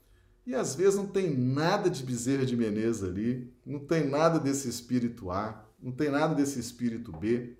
e 0.45 0.55
às 0.55 0.75
vezes 0.75 0.95
não 0.95 1.07
tem 1.07 1.35
nada 1.35 1.89
de 1.89 2.03
Bezerra 2.03 2.45
de 2.45 2.55
Menezes 2.55 3.03
ali, 3.03 3.53
não 3.65 3.79
tem 3.79 4.07
nada 4.07 4.39
desse 4.39 4.67
espírito 4.67 5.29
A, 5.29 5.65
não 5.81 5.91
tem 5.91 6.09
nada 6.09 6.33
desse 6.35 6.59
espírito 6.59 7.11
B 7.11 7.57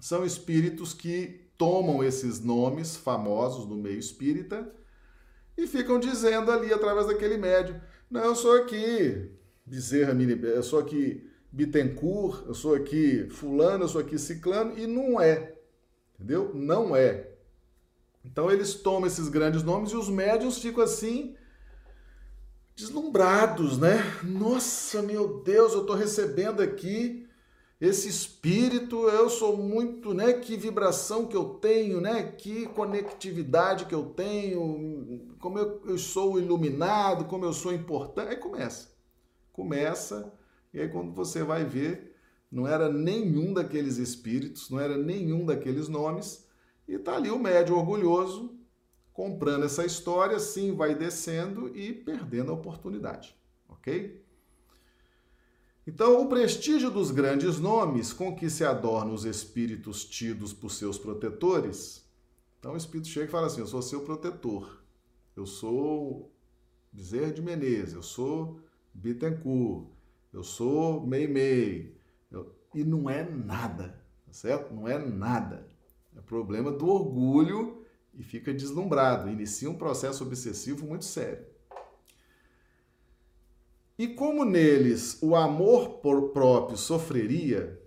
são 0.00 0.24
espíritos 0.24 0.94
que 0.94 1.40
tomam 1.56 2.04
esses 2.04 2.40
nomes 2.40 2.96
famosos 2.96 3.66
no 3.66 3.76
meio 3.76 3.98
espírita 3.98 4.70
e 5.56 5.66
ficam 5.66 5.98
dizendo 5.98 6.52
ali 6.52 6.72
através 6.72 7.06
daquele 7.06 7.36
médium: 7.36 7.80
não, 8.10 8.24
eu 8.24 8.36
sou 8.36 8.56
aqui 8.56 9.30
Bezerra, 9.66 10.14
eu 10.14 10.62
sou 10.62 10.78
aqui 10.78 11.28
Bittencourt, 11.50 12.46
eu 12.46 12.54
sou 12.54 12.74
aqui 12.74 13.28
Fulano, 13.30 13.84
eu 13.84 13.88
sou 13.88 14.00
aqui 14.00 14.18
Ciclano, 14.18 14.78
e 14.78 14.86
não 14.86 15.20
é. 15.20 15.56
Entendeu? 16.14 16.52
Não 16.54 16.94
é. 16.94 17.30
Então 18.24 18.50
eles 18.50 18.74
tomam 18.74 19.06
esses 19.06 19.28
grandes 19.28 19.62
nomes 19.62 19.90
e 19.90 19.96
os 19.96 20.08
médiums 20.08 20.58
ficam 20.58 20.84
assim 20.84 21.34
deslumbrados, 22.78 23.76
né? 23.76 23.98
Nossa, 24.22 25.02
meu 25.02 25.42
Deus, 25.42 25.72
eu 25.72 25.80
estou 25.80 25.96
recebendo 25.96 26.62
aqui 26.62 27.26
esse 27.80 28.08
espírito, 28.08 29.08
eu 29.08 29.28
sou 29.28 29.56
muito, 29.56 30.14
né? 30.14 30.34
Que 30.34 30.56
vibração 30.56 31.26
que 31.26 31.36
eu 31.36 31.44
tenho, 31.44 32.00
né? 32.00 32.22
Que 32.22 32.66
conectividade 32.66 33.86
que 33.86 33.94
eu 33.94 34.04
tenho, 34.04 35.34
como 35.40 35.58
eu, 35.58 35.82
eu 35.86 35.98
sou 35.98 36.38
iluminado, 36.38 37.24
como 37.24 37.44
eu 37.44 37.52
sou 37.52 37.72
importante. 37.72 38.28
Aí 38.28 38.36
começa. 38.36 38.92
Começa, 39.52 40.32
e 40.72 40.80
aí 40.80 40.88
quando 40.88 41.12
você 41.12 41.42
vai 41.42 41.64
ver, 41.64 42.14
não 42.50 42.64
era 42.64 42.88
nenhum 42.88 43.52
daqueles 43.52 43.96
espíritos, 43.96 44.70
não 44.70 44.78
era 44.78 44.96
nenhum 44.96 45.44
daqueles 45.44 45.88
nomes, 45.88 46.46
e 46.86 46.96
tá 46.96 47.16
ali 47.16 47.28
o 47.28 47.40
médio 47.40 47.76
orgulhoso 47.76 48.57
comprando 49.18 49.64
essa 49.64 49.84
história, 49.84 50.38
sim, 50.38 50.76
vai 50.76 50.94
descendo 50.94 51.76
e 51.76 51.92
perdendo 51.92 52.52
a 52.52 52.54
oportunidade, 52.54 53.36
ok? 53.68 54.24
Então, 55.84 56.22
o 56.22 56.28
prestígio 56.28 56.88
dos 56.88 57.10
grandes 57.10 57.58
nomes 57.58 58.12
com 58.12 58.36
que 58.36 58.48
se 58.48 58.64
adornam 58.64 59.12
os 59.12 59.24
espíritos 59.24 60.04
tidos 60.04 60.52
por 60.52 60.70
seus 60.70 60.96
protetores. 60.96 62.08
Então, 62.60 62.74
o 62.74 62.76
espírito 62.76 63.08
chega 63.08 63.26
e 63.26 63.28
fala 63.28 63.48
assim: 63.48 63.60
Eu 63.60 63.66
sou 63.66 63.82
seu 63.82 64.02
protetor. 64.02 64.84
Eu 65.34 65.46
sou 65.46 66.32
Bezerra 66.92 67.32
de 67.32 67.42
Menezes. 67.42 67.94
Eu 67.94 68.04
sou 68.04 68.60
Bittencourt. 68.94 69.88
Eu 70.32 70.44
sou 70.44 71.04
Meimei. 71.04 71.98
Eu... 72.30 72.54
E 72.72 72.84
não 72.84 73.10
é 73.10 73.28
nada, 73.28 74.00
tá 74.24 74.32
certo? 74.32 74.72
Não 74.72 74.86
é 74.86 74.96
nada. 74.96 75.66
É 76.16 76.20
problema 76.20 76.70
do 76.70 76.86
orgulho 76.86 77.77
e 78.18 78.22
fica 78.24 78.52
deslumbrado. 78.52 79.30
Inicia 79.30 79.70
um 79.70 79.78
processo 79.78 80.24
obsessivo 80.24 80.84
muito 80.84 81.04
sério. 81.04 81.46
E 83.96 84.08
como 84.08 84.44
neles 84.44 85.18
o 85.22 85.34
amor 85.34 86.00
próprio 86.00 86.76
sofreria, 86.76 87.80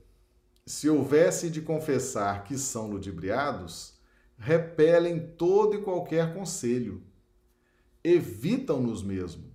se 0.65 0.89
houvesse 0.89 1.50
de 1.50 1.61
confessar 1.61 2.43
que 2.43 2.57
são 2.57 2.89
ludibriados, 2.89 4.00
repelem 4.38 5.19
todo 5.38 5.75
e 5.75 5.81
qualquer 5.81 6.33
conselho, 6.33 7.03
evitam-nos 8.03 9.03
mesmo, 9.03 9.53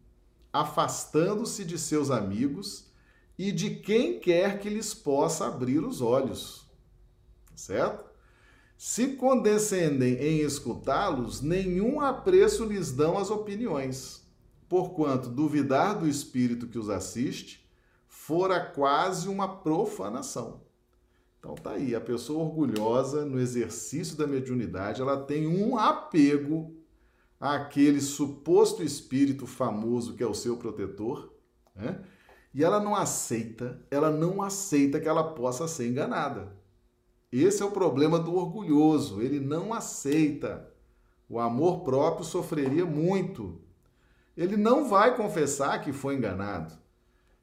afastando-se 0.53 1.65
de 1.65 1.79
seus 1.79 2.11
amigos 2.11 2.91
e 3.39 3.53
de 3.53 3.77
quem 3.77 4.19
quer 4.19 4.59
que 4.61 4.69
lhes 4.69 4.95
possa 4.95 5.47
abrir 5.47 5.85
os 5.85 6.01
olhos. 6.01 6.67
Certo? 7.55 8.06
Se 8.77 9.09
condescendem 9.17 10.15
em 10.15 10.41
escutá-los, 10.41 11.41
nenhum 11.41 12.01
apreço 12.01 12.65
lhes 12.65 12.93
dão 12.93 13.17
as 13.17 13.31
opiniões 13.31 14.27
porquanto 14.69 15.29
duvidar 15.29 15.99
do 15.99 16.09
espírito 16.09 16.67
que 16.67 16.79
os 16.79 16.89
assiste 16.89 17.67
fora 18.07 18.61
quase 18.61 19.29
uma 19.29 19.57
profanação. 19.59 20.63
Então 21.39 21.55
tá 21.55 21.73
aí, 21.73 21.95
a 21.95 22.01
pessoa 22.01 22.45
orgulhosa 22.45 23.25
no 23.25 23.39
exercício 23.39 24.17
da 24.17 24.27
mediunidade, 24.27 25.01
ela 25.01 25.23
tem 25.25 25.47
um 25.47 25.79
apego 25.79 26.75
àquele 27.39 28.01
suposto 28.01 28.83
espírito 28.83 29.47
famoso 29.47 30.15
que 30.15 30.23
é 30.23 30.27
o 30.27 30.35
seu 30.35 30.57
protetor, 30.57 31.33
né? 31.75 32.03
E 32.53 32.65
ela 32.65 32.81
não 32.81 32.97
aceita, 32.97 33.81
ela 33.91 34.11
não 34.11 34.43
aceita 34.43 34.99
que 34.99 35.07
ela 35.07 35.35
possa 35.35 35.69
ser 35.69 35.89
enganada. 35.89 36.57
Esse 37.43 37.63
é 37.63 37.67
o 37.67 37.71
problema 37.71 38.19
do 38.19 38.35
orgulhoso, 38.35 39.21
ele 39.21 39.41
não 39.41 39.73
aceita. 39.73 40.69
O 41.29 41.41
amor 41.41 41.81
próprio 41.81 42.25
sofreria 42.25 42.87
muito 42.87 43.61
ele 44.37 44.57
não 44.57 44.89
vai 44.89 45.17
confessar 45.17 45.81
que 45.81 45.93
foi 45.93 46.17
enganado. 46.17 46.75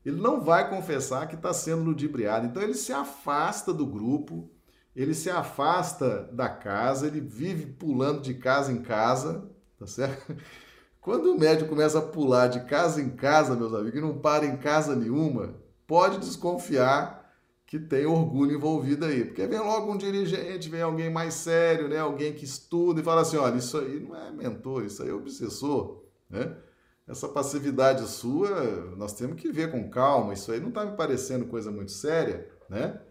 Ele 0.05 0.21
não 0.21 0.41
vai 0.41 0.69
confessar 0.69 1.27
que 1.27 1.35
está 1.35 1.51
sendo 1.53 1.83
ludibriado. 1.83 2.45
Então 2.45 2.62
ele 2.62 2.75
se 2.75 2.93
afasta 2.93 3.73
do 3.73 3.85
grupo, 3.85 4.50
ele 4.95 5.13
se 5.13 5.29
afasta 5.29 6.29
da 6.31 6.47
casa, 6.50 7.07
ele 7.07 7.19
vive 7.19 7.65
pulando 7.65 8.21
de 8.21 8.35
casa 8.35 8.71
em 8.71 8.81
casa, 8.81 9.50
tá 9.79 9.88
certo? 9.88 10.35
Quando 11.01 11.33
o 11.33 11.39
médico 11.39 11.69
começa 11.69 12.00
a 12.00 12.01
pular 12.01 12.47
de 12.47 12.62
casa 12.65 13.01
em 13.01 13.09
casa, 13.09 13.55
meus 13.55 13.73
amigos, 13.73 14.00
e 14.00 14.01
não 14.01 14.19
para 14.19 14.45
em 14.45 14.55
casa 14.55 14.95
nenhuma, 14.95 15.55
pode 15.85 16.19
desconfiar 16.19 17.23
que 17.74 17.80
tem 17.80 18.06
orgulho 18.06 18.56
envolvido 18.56 19.03
aí. 19.03 19.25
Porque 19.25 19.48
vem 19.48 19.57
logo 19.57 19.92
um 19.92 19.98
dirigente, 19.98 20.70
vem 20.70 20.83
alguém 20.83 21.09
mais 21.09 21.33
sério, 21.33 21.88
né? 21.88 21.98
alguém 21.98 22.31
que 22.31 22.46
estuda 22.46 23.01
e 23.01 23.03
fala 23.03 23.22
assim: 23.22 23.38
olha, 23.38 23.55
isso 23.55 23.79
aí 23.79 24.00
não 24.00 24.16
é 24.16 24.31
mentor, 24.31 24.86
isso 24.86 25.01
aí 25.01 25.09
é 25.09 25.14
obsessor. 25.14 26.03
Né? 26.29 26.55
essa 27.07 27.27
passividade 27.27 28.07
sua, 28.07 28.96
nós 28.96 29.14
temos 29.14 29.42
que 29.42 29.51
ver 29.51 29.72
com 29.72 29.90
calma, 29.90 30.33
isso 30.33 30.51
aí 30.51 30.59
não 30.59 30.70
está 30.70 30.86
me 30.86 30.96
parecendo 30.96 31.48
coisa 31.48 31.70
muito 31.72 31.92
séria, 31.92 32.48
né? 32.70 33.01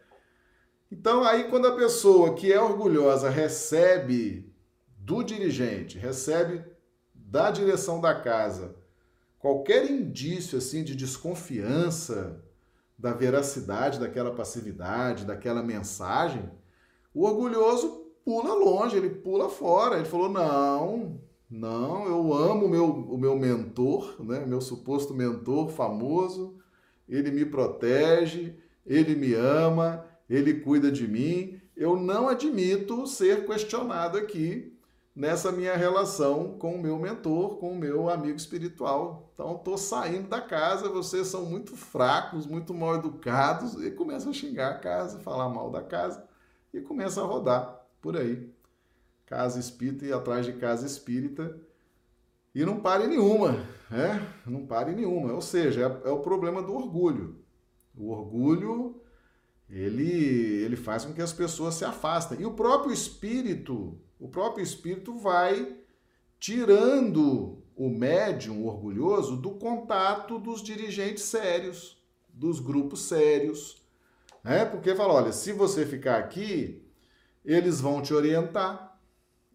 Então, 0.90 1.25
aí, 1.25 1.51
quando 1.51 1.66
a 1.66 1.77
pessoa 1.77 2.35
que 2.35 2.53
é 2.53 2.61
orgulhosa 2.61 3.29
recebe 3.29 4.55
do 4.96 5.25
dirigente, 5.25 5.98
recebe 5.98 6.64
da 7.12 7.51
direção 7.51 8.01
da 8.01 8.14
casa, 8.14 8.77
qualquer 9.40 9.90
indício 9.90 10.57
assim 10.57 10.85
de 10.85 10.94
desconfiança 10.94 12.40
da 12.98 13.12
veracidade 13.12 13.98
daquela 13.98 14.33
passividade, 14.33 15.24
daquela 15.24 15.62
mensagem, 15.62 16.48
o 17.14 17.24
orgulhoso 17.24 18.07
pula 18.24 18.55
longe, 18.55 18.96
ele 18.96 19.11
pula 19.11 19.48
fora. 19.48 19.96
Ele 19.96 20.05
falou: 20.05 20.28
não, 20.28 21.20
não, 21.50 22.07
eu 22.07 22.33
amo 22.33 22.66
o 22.66 22.68
meu, 22.68 22.87
o 22.87 23.18
meu 23.18 23.37
mentor, 23.37 24.16
né? 24.20 24.44
meu 24.46 24.61
suposto 24.61 25.12
mentor 25.12 25.68
famoso. 25.70 26.57
Ele 27.09 27.31
me 27.31 27.44
protege, 27.44 28.57
ele 28.87 29.14
me 29.14 29.35
ama, 29.35 30.07
ele 30.31 30.61
cuida 30.61 30.90
de 30.90 31.07
mim. 31.07 31.61
Eu 31.76 31.96
não 31.96 32.28
admito 32.28 33.07
ser 33.07 33.46
questionado 33.46 34.16
aqui 34.16 34.71
nessa 35.14 35.53
minha 35.53 35.77
relação 35.77 36.57
com 36.59 36.75
o 36.75 36.83
meu 36.83 36.98
mentor, 36.98 37.57
com 37.57 37.72
o 37.72 37.79
meu 37.79 38.09
amigo 38.09 38.37
espiritual. 38.37 39.31
Então, 39.35 39.57
estou 39.57 39.77
saindo 39.77 40.29
da 40.29 40.40
casa, 40.40 40.88
vocês 40.88 41.27
são 41.27 41.44
muito 41.44 41.77
fracos, 41.77 42.46
muito 42.46 42.72
mal 42.72 42.96
educados, 42.96 43.75
e 43.83 43.90
começa 43.90 44.31
a 44.31 44.33
xingar 44.33 44.70
a 44.70 44.79
casa, 44.79 45.18
falar 45.20 45.48
mal 45.48 45.70
da 45.70 45.83
casa, 45.83 46.25
e 46.72 46.81
começa 46.81 47.20
a 47.20 47.25
rodar 47.25 47.87
por 48.01 48.16
aí 48.16 48.51
casa 49.33 49.59
espírita 49.59 50.05
e 50.05 50.12
atrás 50.12 50.44
de 50.44 50.53
casa 50.53 50.85
espírita 50.85 51.59
e 52.55 52.66
não 52.66 52.81
pare 52.81 53.07
nenhuma, 53.07 53.66
né? 53.90 54.29
Não 54.46 54.66
pare 54.66 54.94
nenhuma. 54.94 55.33
Ou 55.33 55.40
seja, 55.40 55.81
é, 55.81 56.09
é, 56.09 56.12
o 56.12 56.20
problema 56.20 56.62
do 56.62 56.75
orgulho. 56.75 57.37
O 57.96 58.11
orgulho 58.11 59.01
ele 59.70 60.62
ele 60.62 60.77
faz 60.77 61.07
com 61.07 61.14
que 61.14 61.22
as 61.22 61.33
pessoas 61.33 61.77
se 61.77 61.85
afastem. 61.85 62.42
E 62.42 62.44
o 62.44 62.53
próprio 62.53 62.92
espírito, 62.92 63.98
o 64.22 64.28
próprio 64.28 64.62
espírito 64.62 65.18
vai 65.18 65.76
tirando 66.38 67.61
o 67.74 67.88
médium 67.88 68.64
orgulhoso 68.64 69.37
do 69.37 69.50
contato 69.50 70.38
dos 70.38 70.62
dirigentes 70.62 71.24
sérios, 71.24 72.00
dos 72.28 72.61
grupos 72.61 73.02
sérios, 73.02 73.82
né? 74.44 74.64
Porque 74.64 74.94
fala, 74.94 75.14
olha, 75.14 75.32
se 75.32 75.52
você 75.52 75.85
ficar 75.85 76.18
aqui, 76.18 76.88
eles 77.44 77.80
vão 77.80 78.00
te 78.00 78.14
orientar, 78.14 78.96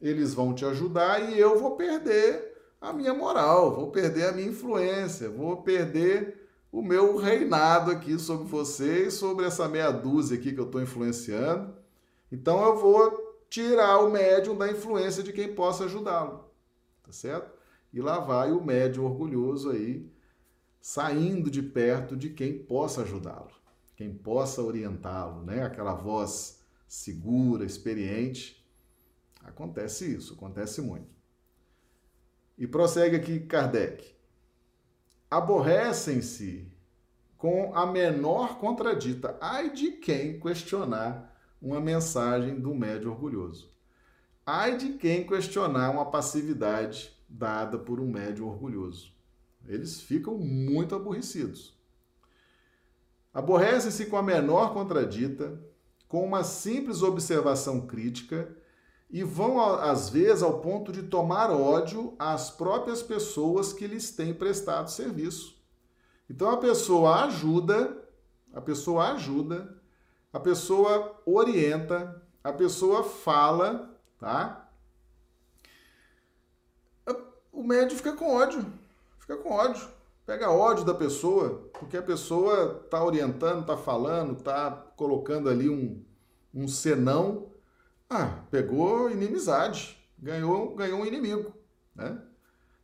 eles 0.02 0.34
vão 0.34 0.54
te 0.54 0.66
ajudar 0.66 1.32
e 1.32 1.40
eu 1.40 1.58
vou 1.58 1.78
perder 1.78 2.54
a 2.82 2.92
minha 2.92 3.14
moral, 3.14 3.74
vou 3.74 3.90
perder 3.90 4.28
a 4.28 4.32
minha 4.34 4.50
influência, 4.50 5.30
vou 5.30 5.62
perder 5.64 6.46
o 6.74 6.82
meu 6.82 7.16
reinado 7.16 7.90
aqui 7.90 8.20
sobre 8.20 8.46
você 8.46 9.08
e 9.08 9.12
sobre 9.12 9.46
essa 9.46 9.70
meia 9.70 9.92
dúzia 9.92 10.38
aqui 10.38 10.52
que 10.52 10.60
eu 10.60 10.66
estou 10.66 10.82
influenciando. 10.82 11.74
Então 12.30 12.62
eu 12.66 12.76
vou 12.76 13.27
tirar 13.50 14.00
o 14.00 14.12
médium 14.12 14.58
da 14.58 14.70
influência 14.70 15.24
de 15.24 15.34
quem 15.34 15.54
possa 15.54 15.86
ajudá-lo, 15.86 16.50
tá 17.04 17.12
certo? 17.12 17.52
E 17.94 18.02
lá 18.02 18.20
vai 18.20 18.52
o 18.52 18.64
médium 18.64 19.06
orgulhoso 19.06 19.72
aí, 19.72 20.12
saindo 20.80 21.50
de 21.50 21.62
perto 21.62 22.16
de 22.16 22.30
quem 22.30 22.58
possa 22.58 23.02
ajudá-lo, 23.02 23.52
quem 23.96 24.14
possa 24.14 24.62
orientá-lo, 24.62 25.44
né? 25.44 25.64
Aquela 25.64 25.94
voz 25.94 26.64
segura, 26.88 27.66
experiente, 27.66 28.58
Acontece 29.48 30.14
isso, 30.14 30.34
acontece 30.34 30.82
muito. 30.82 31.08
E 32.58 32.68
prossegue 32.68 33.16
aqui 33.16 33.40
Kardec. 33.40 34.16
Aborrecem-se 35.32 36.70
com 37.38 37.74
a 37.74 37.86
menor 37.86 38.60
contradita. 38.60 39.38
Ai 39.40 39.72
de 39.72 39.92
quem 39.92 40.40
questionar 40.40 41.34
uma 41.62 41.80
mensagem 41.80 42.60
do 42.60 42.74
médio 42.74 43.12
orgulhoso. 43.12 43.72
Ai 44.46 44.78
de 44.78 44.94
quem 44.94 45.26
questionar 45.26 45.92
uma 45.92 46.06
passividade 46.06 47.12
dada 47.28 47.78
por 47.78 48.00
um 48.00 48.10
médio 48.10 48.48
orgulhoso. 48.48 49.12
Eles 49.66 50.00
ficam 50.00 50.38
muito 50.38 50.96
aborrecidos. 50.96 51.78
Aborrecem-se 53.34 54.06
com 54.06 54.18
a 54.18 54.24
menor 54.24 54.74
contradita, 54.74 55.62
com 56.08 56.26
uma 56.26 56.44
simples 56.44 57.04
observação 57.04 57.86
crítica 57.86 58.56
e 59.10 59.24
vão, 59.24 59.60
às 59.60 60.10
vezes, 60.10 60.42
ao 60.42 60.60
ponto 60.60 60.92
de 60.92 61.04
tomar 61.04 61.52
ódio 61.52 62.16
às 62.18 62.50
próprias 62.50 63.02
pessoas 63.02 63.74
que 63.74 63.88
lhes 63.88 64.12
têm 64.12 64.34
prestado 64.34 64.90
serviço. 64.90 65.58
Então 66.30 66.50
a 66.50 66.58
pessoa 66.58 67.26
ajuda, 67.26 67.98
a 68.54 68.60
pessoa 68.60 69.14
ajuda, 69.14 69.77
a 70.32 70.40
pessoa 70.40 71.22
orienta, 71.26 72.22
a 72.44 72.52
pessoa 72.52 73.04
fala, 73.04 73.98
tá? 74.20 74.70
O 77.52 77.64
médico 77.64 77.98
fica 77.98 78.14
com 78.14 78.36
ódio, 78.36 78.64
fica 79.18 79.36
com 79.36 79.52
ódio, 79.52 79.88
pega 80.28 80.52
ódio 80.52 80.86
da 80.86 80.94
pessoa, 80.94 81.70
porque 81.80 81.98
a 81.98 82.04
pessoa 82.04 82.84
está 82.86 83.04
orientando, 83.04 83.62
está 83.62 83.76
falando, 83.76 84.38
está 84.38 84.70
colocando 84.96 85.50
ali 85.50 85.68
um, 85.68 86.04
um 86.54 86.68
senão 86.68 87.48
ah, 88.08 88.44
pegou 88.52 89.10
inimizade, 89.10 89.98
ganhou, 90.20 90.76
ganhou 90.76 91.00
um 91.00 91.06
inimigo, 91.06 91.52
né? 91.96 92.22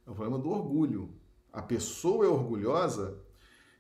É 0.08 0.10
o 0.10 0.16
problema 0.16 0.42
do 0.42 0.50
orgulho. 0.50 1.14
A 1.52 1.62
pessoa 1.62 2.26
é 2.26 2.28
orgulhosa 2.28 3.20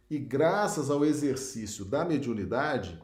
e 0.09 0.19
graças 0.19 0.91
ao 0.91 1.03
exercício 1.03 1.83
da 1.83 2.05
mediunidade, 2.05 3.01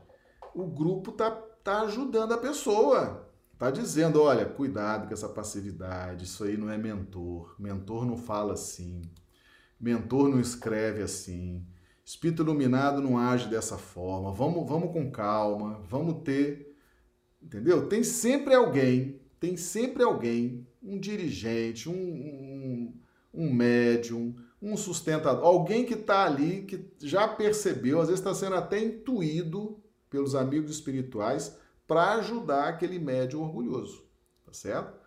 o 0.59 0.67
grupo 0.67 1.11
tá, 1.11 1.31
tá 1.31 1.81
ajudando 1.81 2.33
a 2.33 2.37
pessoa, 2.37 3.29
Tá 3.59 3.69
dizendo, 3.69 4.21
olha, 4.21 4.45
cuidado 4.45 5.05
com 5.05 5.13
essa 5.13 5.27
passividade, 5.27 6.23
isso 6.23 6.45
aí 6.45 6.55
não 6.55 6.69
é 6.69 6.77
mentor. 6.77 7.53
Mentor 7.59 8.05
não 8.05 8.15
fala 8.15 8.53
assim. 8.53 9.01
Mentor 9.77 10.29
não 10.29 10.39
escreve 10.39 11.01
assim. 11.01 11.67
Espírito 12.05 12.41
iluminado 12.41 13.01
não 13.01 13.17
age 13.17 13.49
dessa 13.49 13.77
forma. 13.77 14.31
Vamos, 14.31 14.65
vamos 14.65 14.93
com 14.93 15.11
calma, 15.11 15.81
vamos 15.89 16.23
ter, 16.23 16.73
entendeu? 17.43 17.89
Tem 17.89 18.01
sempre 18.01 18.53
alguém, 18.55 19.19
tem 19.41 19.57
sempre 19.57 20.03
alguém, 20.03 20.65
um 20.81 20.97
dirigente, 20.97 21.89
um, 21.89 21.93
um, 21.93 22.93
um 23.33 23.53
médium, 23.53 24.33
um 24.61 24.77
sustentador, 24.77 25.43
alguém 25.43 25.85
que 25.85 25.95
está 25.95 26.23
ali, 26.23 26.61
que 26.61 26.93
já 27.05 27.27
percebeu, 27.27 27.99
às 27.99 28.07
vezes 28.07 28.21
está 28.21 28.33
sendo 28.33 28.55
até 28.55 28.81
intuído 28.81 29.83
pelos 30.09 30.35
amigos 30.35 30.71
espirituais 30.71 31.57
para 31.87 32.13
ajudar 32.13 32.69
aquele 32.69 32.99
médium 32.99 33.41
orgulhoso, 33.41 34.03
tá 34.45 34.53
certo? 34.53 34.99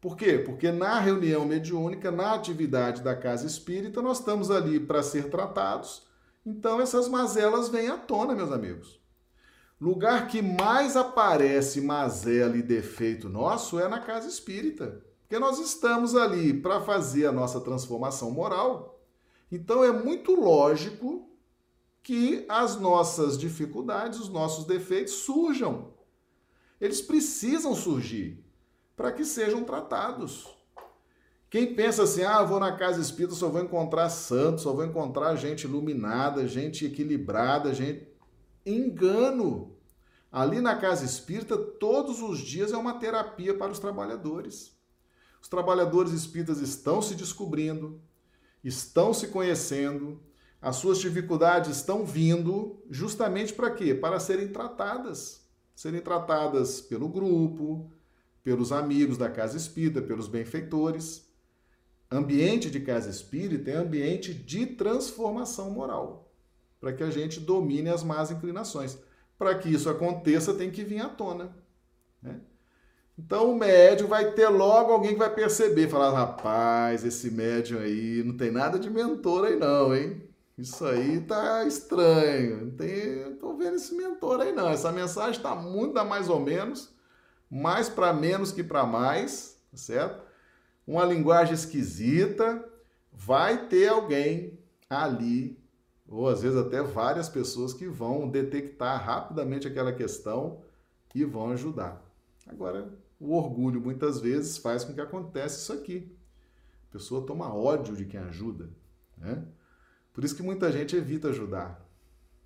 Por 0.00 0.16
quê? 0.16 0.38
Porque 0.38 0.72
na 0.72 0.98
reunião 0.98 1.44
mediúnica, 1.44 2.10
na 2.10 2.34
atividade 2.34 3.02
da 3.02 3.14
casa 3.14 3.46
espírita, 3.46 4.00
nós 4.00 4.18
estamos 4.18 4.50
ali 4.50 4.80
para 4.80 5.02
ser 5.02 5.28
tratados. 5.28 6.06
Então 6.44 6.80
essas 6.80 7.06
mazelas 7.06 7.68
vêm 7.68 7.88
à 7.88 7.98
tona, 7.98 8.34
meus 8.34 8.50
amigos. 8.50 8.98
Lugar 9.80 10.26
que 10.26 10.42
mais 10.42 10.96
aparece 10.96 11.80
mazela 11.80 12.56
e 12.56 12.62
defeito 12.62 13.28
nosso 13.28 13.78
é 13.78 13.88
na 13.88 14.00
casa 14.00 14.28
espírita. 14.28 15.02
Porque 15.22 15.38
nós 15.38 15.58
estamos 15.58 16.16
ali 16.16 16.52
para 16.52 16.80
fazer 16.80 17.26
a 17.26 17.32
nossa 17.32 17.60
transformação 17.60 18.30
moral. 18.30 19.00
Então 19.52 19.84
é 19.84 19.92
muito 19.92 20.34
lógico 20.34 21.29
que 22.02 22.44
as 22.48 22.76
nossas 22.76 23.38
dificuldades, 23.38 24.18
os 24.18 24.28
nossos 24.28 24.64
defeitos 24.64 25.14
surjam. 25.14 25.92
Eles 26.80 27.00
precisam 27.00 27.74
surgir 27.74 28.44
para 28.96 29.12
que 29.12 29.24
sejam 29.24 29.64
tratados. 29.64 30.46
Quem 31.50 31.74
pensa 31.74 32.04
assim, 32.04 32.22
ah, 32.22 32.42
vou 32.42 32.60
na 32.60 32.76
casa 32.76 33.00
espírita, 33.00 33.34
só 33.34 33.48
vou 33.48 33.60
encontrar 33.60 34.08
santos, 34.08 34.62
só 34.62 34.72
vou 34.72 34.84
encontrar 34.84 35.34
gente 35.36 35.64
iluminada, 35.64 36.46
gente 36.46 36.86
equilibrada, 36.86 37.74
gente. 37.74 38.08
Engano! 38.64 39.76
Ali 40.30 40.60
na 40.60 40.76
casa 40.76 41.04
espírita, 41.04 41.56
todos 41.58 42.22
os 42.22 42.38
dias 42.38 42.72
é 42.72 42.76
uma 42.76 43.00
terapia 43.00 43.52
para 43.52 43.72
os 43.72 43.80
trabalhadores. 43.80 44.78
Os 45.42 45.48
trabalhadores 45.48 46.12
espíritas 46.12 46.60
estão 46.60 47.02
se 47.02 47.16
descobrindo, 47.16 48.00
estão 48.62 49.12
se 49.12 49.26
conhecendo, 49.28 50.22
as 50.60 50.76
suas 50.76 50.98
dificuldades 50.98 51.70
estão 51.70 52.04
vindo 52.04 52.82
justamente 52.90 53.52
para 53.52 53.70
quê? 53.70 53.94
Para 53.94 54.20
serem 54.20 54.48
tratadas. 54.48 55.40
Serem 55.74 56.02
tratadas 56.02 56.82
pelo 56.82 57.08
grupo, 57.08 57.90
pelos 58.42 58.70
amigos 58.70 59.16
da 59.16 59.30
casa 59.30 59.56
espírita, 59.56 60.02
pelos 60.02 60.28
benfeitores. 60.28 61.26
Ambiente 62.10 62.70
de 62.70 62.80
casa 62.80 63.08
espírita 63.08 63.70
é 63.70 63.76
ambiente 63.76 64.34
de 64.34 64.66
transformação 64.66 65.70
moral, 65.70 66.30
para 66.80 66.92
que 66.92 67.04
a 67.04 67.10
gente 67.10 67.40
domine 67.40 67.88
as 67.88 68.02
más 68.02 68.30
inclinações. 68.30 68.98
Para 69.38 69.54
que 69.54 69.70
isso 69.70 69.88
aconteça, 69.88 70.52
tem 70.52 70.70
que 70.70 70.84
vir 70.84 71.00
à 71.00 71.08
tona. 71.08 71.56
Né? 72.20 72.38
Então 73.18 73.50
o 73.50 73.56
médium 73.56 74.08
vai 74.08 74.32
ter 74.32 74.48
logo 74.48 74.92
alguém 74.92 75.12
que 75.12 75.18
vai 75.18 75.32
perceber, 75.34 75.88
falar, 75.88 76.10
rapaz, 76.10 77.04
esse 77.04 77.30
médium 77.30 77.78
aí 77.78 78.22
não 78.22 78.36
tem 78.36 78.50
nada 78.50 78.78
de 78.78 78.90
mentor 78.90 79.46
aí 79.46 79.56
não, 79.56 79.94
hein? 79.94 80.29
Isso 80.60 80.84
aí 80.84 81.22
tá 81.22 81.64
estranho. 81.64 82.66
Não 82.66 82.70
tem, 82.72 83.34
tô 83.36 83.56
vendo 83.56 83.76
esse 83.76 83.94
mentor 83.94 84.40
aí 84.40 84.52
não. 84.52 84.68
Essa 84.68 84.92
mensagem 84.92 85.40
tá 85.40 85.54
muito 85.54 85.94
mais 86.04 86.28
ou 86.28 86.38
menos, 86.38 86.94
mais 87.50 87.88
para 87.88 88.12
menos 88.12 88.52
que 88.52 88.62
para 88.62 88.84
mais, 88.84 89.58
tá 89.70 89.78
certo? 89.78 90.22
Uma 90.86 91.04
linguagem 91.06 91.54
esquisita, 91.54 92.62
vai 93.10 93.68
ter 93.68 93.88
alguém 93.88 94.58
ali, 94.88 95.58
ou 96.06 96.28
às 96.28 96.42
vezes 96.42 96.58
até 96.58 96.82
várias 96.82 97.28
pessoas 97.28 97.72
que 97.72 97.86
vão 97.86 98.28
detectar 98.28 99.02
rapidamente 99.02 99.66
aquela 99.66 99.94
questão 99.94 100.60
e 101.14 101.24
vão 101.24 101.52
ajudar. 101.52 102.04
Agora, 102.46 102.92
o 103.18 103.34
orgulho 103.34 103.80
muitas 103.80 104.20
vezes 104.20 104.58
faz 104.58 104.84
com 104.84 104.92
que 104.92 105.00
aconteça 105.00 105.56
isso 105.56 105.72
aqui. 105.72 106.14
A 106.90 106.92
pessoa 106.92 107.24
toma 107.24 107.54
ódio 107.54 107.96
de 107.96 108.04
quem 108.04 108.20
ajuda, 108.20 108.68
né? 109.16 109.42
Por 110.12 110.24
isso 110.24 110.34
que 110.34 110.42
muita 110.42 110.70
gente 110.72 110.96
evita 110.96 111.28
ajudar. 111.28 111.86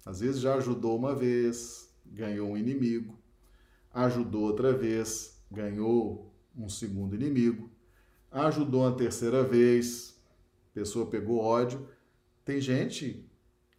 Às 0.05 0.21
vezes 0.21 0.41
já 0.41 0.55
ajudou 0.57 0.97
uma 0.97 1.15
vez, 1.15 1.91
ganhou 2.05 2.51
um 2.51 2.57
inimigo, 2.57 3.19
ajudou 3.93 4.43
outra 4.43 4.73
vez, 4.73 5.43
ganhou 5.51 6.33
um 6.57 6.69
segundo 6.69 7.15
inimigo, 7.15 7.71
ajudou 8.31 8.83
uma 8.83 8.97
terceira 8.97 9.43
vez, 9.43 10.17
a 10.71 10.75
pessoa 10.75 11.07
pegou 11.07 11.39
ódio. 11.39 11.89
Tem 12.45 12.61
gente 12.61 13.29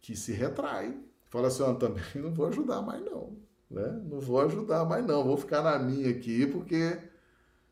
que 0.00 0.16
se 0.16 0.32
retrai, 0.32 0.98
fala 1.26 1.48
assim: 1.48 1.62
oh, 1.62 1.74
também 1.74 2.02
não 2.16 2.34
vou 2.34 2.46
ajudar 2.46 2.82
mais 2.82 3.04
não. 3.04 3.36
Né? 3.70 4.00
Não 4.04 4.20
vou 4.20 4.40
ajudar 4.40 4.84
mais 4.84 5.04
não, 5.04 5.24
vou 5.24 5.36
ficar 5.36 5.62
na 5.62 5.78
minha 5.78 6.10
aqui 6.10 6.46
porque 6.46 6.98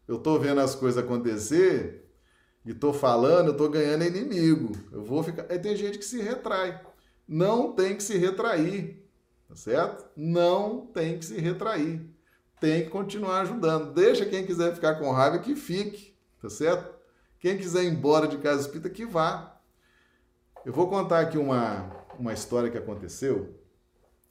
eu 0.07 0.19
tô 0.19 0.39
vendo 0.39 0.61
as 0.61 0.75
coisas 0.75 1.03
acontecer 1.03 2.04
e 2.65 2.73
tô 2.73 2.93
falando, 2.95 3.49
eu 3.49 3.57
tô 3.57 3.69
ganhando 3.69 4.05
inimigo. 4.05 4.73
Eu 4.91 5.05
vou 5.05 5.23
ficar. 5.23 5.47
Aí 5.51 5.59
tem 5.59 5.77
gente 5.77 5.99
que 5.99 6.05
se 6.05 6.21
retrai. 6.23 6.81
Não 7.29 7.73
tem 7.73 7.97
que 7.97 8.03
se 8.03 8.17
retrair, 8.17 9.07
tá 9.47 9.55
certo? 9.55 10.07
Não 10.17 10.87
tem 10.87 11.19
que 11.19 11.25
se 11.25 11.39
retrair. 11.39 12.09
Tem 12.61 12.85
que 12.85 12.91
continuar 12.91 13.43
ajudando. 13.43 13.93
Deixa 13.93 14.25
quem 14.25 14.47
quiser 14.47 14.75
ficar 14.75 14.95
com 14.95 15.11
raiva 15.11 15.39
que 15.39 15.55
fique, 15.55 16.17
tá 16.41 16.49
certo? 16.49 16.95
Quem 17.39 17.59
quiser 17.59 17.85
ir 17.85 17.89
embora 17.89 18.27
de 18.27 18.39
casa 18.39 18.63
espírita 18.63 18.89
que 18.89 19.05
vá. 19.05 19.61
Eu 20.65 20.73
vou 20.73 20.89
contar 20.89 21.21
aqui 21.21 21.37
uma, 21.37 22.07
uma 22.19 22.33
história 22.33 22.71
que 22.71 22.79
aconteceu. 22.79 23.61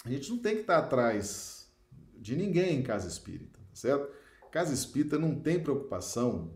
A 0.03 0.09
gente 0.09 0.31
não 0.31 0.39
tem 0.39 0.55
que 0.55 0.61
estar 0.61 0.79
atrás 0.79 1.71
de 2.15 2.35
ninguém 2.35 2.79
em 2.79 2.83
casa 2.83 3.07
espírita, 3.07 3.59
tá 3.59 3.75
certo? 3.75 4.11
Casa 4.51 4.73
espírita 4.73 5.19
não 5.19 5.39
tem 5.39 5.59
preocupação 5.59 6.55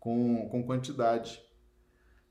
com, 0.00 0.48
com 0.48 0.62
quantidade. 0.64 1.40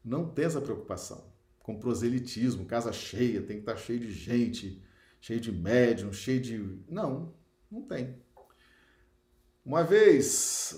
Não 0.03 0.27
tem 0.27 0.45
essa 0.45 0.59
preocupação. 0.59 1.31
Com 1.59 1.79
proselitismo, 1.79 2.65
casa 2.65 2.91
cheia, 2.91 3.43
tem 3.43 3.57
que 3.57 3.61
estar 3.61 3.77
cheio 3.77 3.99
de 3.99 4.11
gente, 4.11 4.83
cheio 5.21 5.39
de 5.39 5.51
médium, 5.51 6.11
cheio 6.11 6.41
de. 6.41 6.79
Não, 6.89 7.33
não 7.71 7.83
tem. 7.83 8.17
Uma 9.63 9.83
vez, 9.83 10.75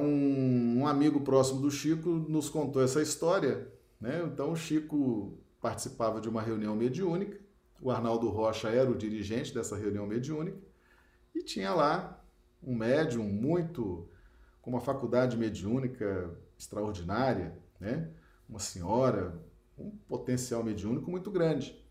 um, 0.00 0.80
um, 0.80 0.86
amigo 0.86 1.20
próximo 1.22 1.60
do 1.60 1.70
Chico 1.70 2.08
nos 2.08 2.48
contou 2.48 2.80
essa 2.80 3.02
história. 3.02 3.66
Né? 4.00 4.22
Então, 4.24 4.52
o 4.52 4.56
Chico 4.56 5.36
participava 5.60 6.20
de 6.20 6.28
uma 6.28 6.40
reunião 6.40 6.76
mediúnica, 6.76 7.40
o 7.80 7.90
Arnaldo 7.90 8.28
Rocha 8.28 8.68
era 8.68 8.88
o 8.88 8.96
dirigente 8.96 9.52
dessa 9.52 9.76
reunião 9.76 10.06
mediúnica, 10.06 10.58
e 11.34 11.42
tinha 11.42 11.74
lá 11.74 12.24
um 12.62 12.76
médium 12.76 13.24
muito 13.24 14.08
com 14.68 14.74
uma 14.74 14.80
faculdade 14.82 15.34
mediúnica 15.34 16.30
extraordinária, 16.58 17.56
né? 17.80 18.10
Uma 18.46 18.58
senhora, 18.58 19.34
um 19.78 19.90
potencial 20.06 20.62
mediúnico 20.62 21.10
muito 21.10 21.30
grande. 21.30 21.82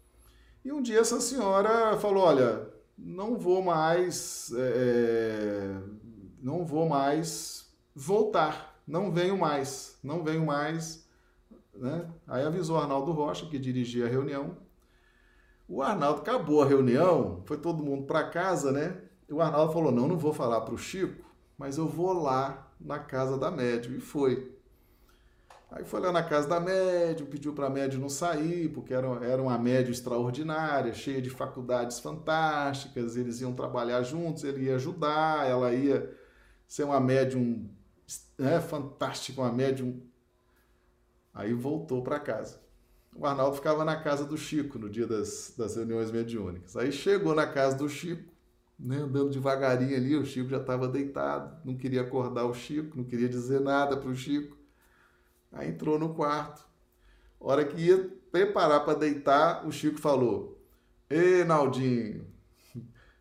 E 0.63 0.71
um 0.71 0.79
dia 0.79 0.99
essa 0.99 1.19
senhora 1.19 1.97
falou: 1.97 2.23
Olha, 2.23 2.69
não 2.95 3.35
vou 3.35 3.63
mais, 3.63 4.51
é, 4.55 5.75
não 6.39 6.63
vou 6.63 6.87
mais 6.87 7.73
voltar, 7.95 8.79
não 8.85 9.11
venho 9.11 9.37
mais, 9.37 9.97
não 10.03 10.23
venho 10.23 10.45
mais. 10.45 11.07
Né? 11.73 12.07
Aí 12.27 12.45
avisou 12.45 12.77
Arnaldo 12.77 13.11
Rocha, 13.11 13.47
que 13.47 13.57
dirigia 13.57 14.05
a 14.05 14.09
reunião. 14.09 14.55
O 15.67 15.81
Arnaldo 15.81 16.21
acabou 16.21 16.61
a 16.61 16.67
reunião, 16.67 17.41
foi 17.45 17.57
todo 17.57 17.83
mundo 17.83 18.05
para 18.05 18.29
casa, 18.29 18.71
né? 18.71 19.01
E 19.27 19.33
o 19.33 19.41
Arnaldo 19.41 19.73
falou: 19.73 19.91
não, 19.91 20.07
não 20.07 20.17
vou 20.17 20.31
falar 20.31 20.61
para 20.61 20.75
o 20.75 20.77
Chico, 20.77 21.26
mas 21.57 21.77
eu 21.77 21.87
vou 21.87 22.13
lá 22.13 22.71
na 22.79 22.99
casa 22.99 23.37
da 23.37 23.49
médium. 23.49 23.97
E 23.97 23.99
foi. 23.99 24.55
Aí 25.69 25.83
foi 25.83 25.99
lá 25.99 26.11
na 26.11 26.23
casa 26.23 26.47
da 26.47 26.59
médium, 26.59 27.25
pediu 27.25 27.53
para 27.53 27.67
a 27.67 27.69
médium 27.69 27.99
não 27.99 28.09
sair, 28.09 28.69
porque 28.69 28.93
era, 28.93 29.07
era 29.25 29.41
uma 29.41 29.57
médium 29.57 29.91
extraordinária, 29.91 30.93
cheia 30.93 31.21
de 31.21 31.29
faculdades 31.29 31.99
fantásticas, 31.99 33.17
eles 33.17 33.41
iam 33.41 33.53
trabalhar 33.53 34.01
juntos, 34.03 34.45
ele 34.45 34.65
ia 34.65 34.75
ajudar, 34.75 35.45
ela 35.45 35.73
ia 35.73 36.15
ser 36.65 36.85
uma 36.85 37.01
médium 37.01 37.69
né, 38.37 38.61
fantástica, 38.61 39.41
uma 39.41 39.51
médium. 39.51 40.01
Aí 41.33 41.53
voltou 41.53 42.01
para 42.01 42.19
casa. 42.19 42.61
O 43.13 43.25
Arnaldo 43.25 43.55
ficava 43.55 43.83
na 43.83 43.95
casa 43.99 44.23
do 44.23 44.37
Chico 44.37 44.79
no 44.79 44.89
dia 44.89 45.05
das, 45.05 45.53
das 45.57 45.75
reuniões 45.75 46.11
mediúnicas. 46.11 46.77
Aí 46.77 46.91
chegou 46.91 47.35
na 47.35 47.45
casa 47.45 47.75
do 47.75 47.89
Chico, 47.89 48.31
né, 48.79 48.97
andando 48.97 49.31
devagarinho 49.31 49.95
ali, 49.95 50.15
o 50.15 50.25
Chico 50.25 50.49
já 50.49 50.57
estava 50.57 50.87
deitado, 50.87 51.59
não 51.65 51.75
queria 51.75 52.01
acordar 52.01 52.45
o 52.45 52.53
Chico, 52.53 52.95
não 52.95 53.03
queria 53.03 53.27
dizer 53.27 53.59
nada 53.59 53.97
para 53.97 54.09
o 54.09 54.15
Chico. 54.15 54.55
Aí 55.51 55.69
entrou 55.69 55.97
no 55.97 56.13
quarto. 56.13 56.67
Hora 57.39 57.65
que 57.65 57.81
ia 57.81 58.09
preparar 58.31 58.83
para 58.83 58.97
deitar, 58.97 59.65
o 59.65 59.71
Chico 59.71 59.99
falou: 59.99 60.61
Ei, 61.09 61.43
Naldinho, 61.43 62.27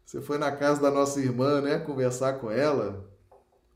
você 0.04 0.20
foi 0.20 0.38
na 0.38 0.52
casa 0.52 0.80
da 0.80 0.90
nossa 0.90 1.20
irmã, 1.20 1.60
né, 1.60 1.78
conversar 1.78 2.34
com 2.34 2.50
ela? 2.50 3.08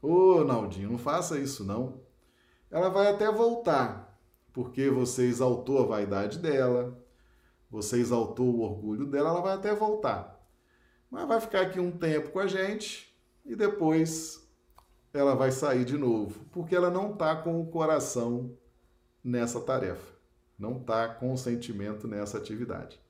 Ô, 0.03 0.45
Naldinho, 0.45 0.91
não 0.91 0.99
faça 0.99 1.39
isso 1.39 1.65
não. 1.65 2.01
Ela 2.71 2.89
vai 2.89 3.09
até 3.09 3.31
voltar, 3.31 4.19
porque 4.53 4.89
você 4.89 5.25
exaltou 5.25 5.83
a 5.83 5.87
vaidade 5.87 6.39
dela, 6.39 6.99
você 7.71 7.99
exaltou 7.99 8.47
o 8.47 8.61
orgulho 8.61 9.07
dela, 9.07 9.31
ela 9.31 9.41
vai 9.41 9.55
até 9.55 9.75
voltar. 9.75 10.40
Mas 11.11 11.27
vai 11.27 11.41
ficar 11.41 11.63
aqui 11.63 11.81
um 11.81 11.91
tempo 11.91 12.31
com 12.31 12.39
a 12.39 12.47
gente 12.47 13.13
e 13.45 13.57
depois 13.57 14.49
ela 15.13 15.35
vai 15.35 15.51
sair 15.51 15.85
de 15.85 15.99
novo, 15.99 16.45
porque 16.53 16.75
ela 16.75 16.91
não 16.91 17.13
está 17.13 17.35
com 17.35 17.61
o 17.61 17.67
coração 17.67 18.57
nessa 19.23 19.61
tarefa, 19.61 20.15
não 20.59 20.79
está 20.79 21.09
com 21.09 21.33
o 21.33 21.39
sentimento 21.39 22.07
nessa 22.07 22.39
atividade. 22.39 23.01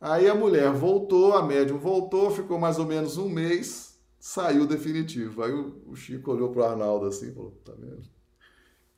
Aí 0.00 0.28
a 0.28 0.34
mulher 0.34 0.70
voltou, 0.72 1.34
a 1.34 1.42
médium 1.42 1.78
voltou, 1.78 2.30
ficou 2.30 2.58
mais 2.58 2.78
ou 2.78 2.86
menos 2.86 3.16
um 3.16 3.28
mês, 3.28 3.98
saiu 4.18 4.66
definitivo. 4.66 5.42
Aí 5.42 5.52
o 5.52 5.96
Chico 5.96 6.30
olhou 6.30 6.50
para 6.50 6.60
o 6.60 6.64
Arnaldo 6.64 7.06
assim 7.06 7.30
e 7.30 7.34
falou: 7.34 7.50
tá 7.64 7.72
vendo? 7.72 8.02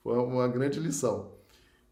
Foi 0.03 0.19
uma 0.19 0.49
grande 0.49 0.79
lição. 0.81 1.33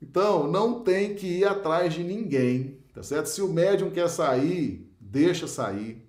Então, 0.02 0.46
não 0.50 0.82
tem 0.82 1.14
que 1.14 1.26
ir 1.26 1.44
atrás 1.44 1.94
de 1.94 2.04
ninguém, 2.04 2.78
tá 2.92 3.02
certo? 3.02 3.26
Se 3.26 3.40
o 3.40 3.48
médium 3.48 3.90
quer 3.90 4.08
sair, 4.08 4.92
deixa 5.14 5.46
sair. 5.46 6.04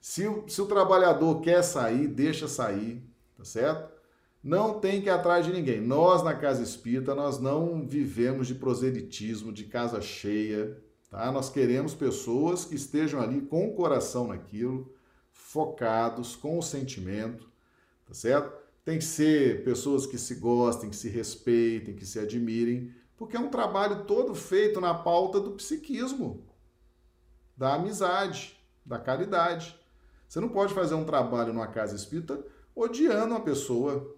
Se 0.00 0.26
o, 0.26 0.48
se 0.48 0.62
o 0.62 0.66
trabalhador 0.66 1.42
quer 1.42 1.62
sair, 1.62 2.08
deixa 2.08 2.48
sair, 2.48 3.02
tá 3.36 3.44
certo? 3.44 3.94
Não 4.42 4.80
tem 4.80 5.02
que 5.02 5.08
ir 5.08 5.10
atrás 5.10 5.44
de 5.44 5.52
ninguém. 5.52 5.80
Nós, 5.80 6.22
na 6.22 6.32
Casa 6.32 6.62
Espírita, 6.62 7.14
nós 7.14 7.38
não 7.38 7.86
vivemos 7.86 8.46
de 8.46 8.54
proselitismo, 8.54 9.52
de 9.52 9.64
casa 9.64 10.00
cheia, 10.00 10.80
tá? 11.10 11.30
Nós 11.30 11.50
queremos 11.50 11.94
pessoas 11.94 12.64
que 12.64 12.74
estejam 12.74 13.20
ali 13.20 13.42
com 13.42 13.68
o 13.68 13.74
coração 13.74 14.28
naquilo, 14.28 14.90
focados, 15.32 16.34
com 16.34 16.58
o 16.58 16.62
sentimento, 16.62 17.50
tá 18.06 18.14
certo? 18.14 18.52
Tem 18.84 18.98
que 18.98 19.04
ser 19.04 19.64
pessoas 19.64 20.06
que 20.06 20.16
se 20.16 20.36
gostem, 20.36 20.88
que 20.88 20.96
se 20.96 21.08
respeitem, 21.08 21.96
que 21.96 22.06
se 22.06 22.18
admirem, 22.20 22.94
porque 23.16 23.36
é 23.36 23.40
um 23.40 23.50
trabalho 23.50 24.04
todo 24.04 24.34
feito 24.34 24.80
na 24.80 24.94
pauta 24.94 25.40
do 25.40 25.52
psiquismo, 25.52 26.44
da 27.56 27.74
amizade, 27.74 28.56
da 28.84 28.98
caridade. 28.98 29.78
Você 30.28 30.40
não 30.40 30.48
pode 30.48 30.74
fazer 30.74 30.94
um 30.94 31.04
trabalho 31.04 31.52
numa 31.52 31.68
casa 31.68 31.96
espírita 31.96 32.44
odiando 32.74 33.34
uma 33.34 33.40
pessoa. 33.40 34.14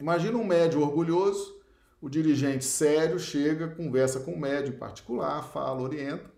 Imagina 0.00 0.38
um 0.38 0.44
médium 0.44 0.82
orgulhoso, 0.82 1.60
o 2.00 2.08
dirigente 2.08 2.64
sério 2.64 3.18
chega, 3.18 3.68
conversa 3.68 4.20
com 4.20 4.32
o 4.32 4.40
médium 4.40 4.74
em 4.74 4.78
particular, 4.78 5.42
fala, 5.42 5.82
orienta. 5.82 6.30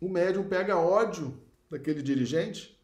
O 0.00 0.08
médium 0.08 0.48
pega 0.48 0.76
ódio 0.76 1.40
daquele 1.70 2.02
dirigente, 2.02 2.80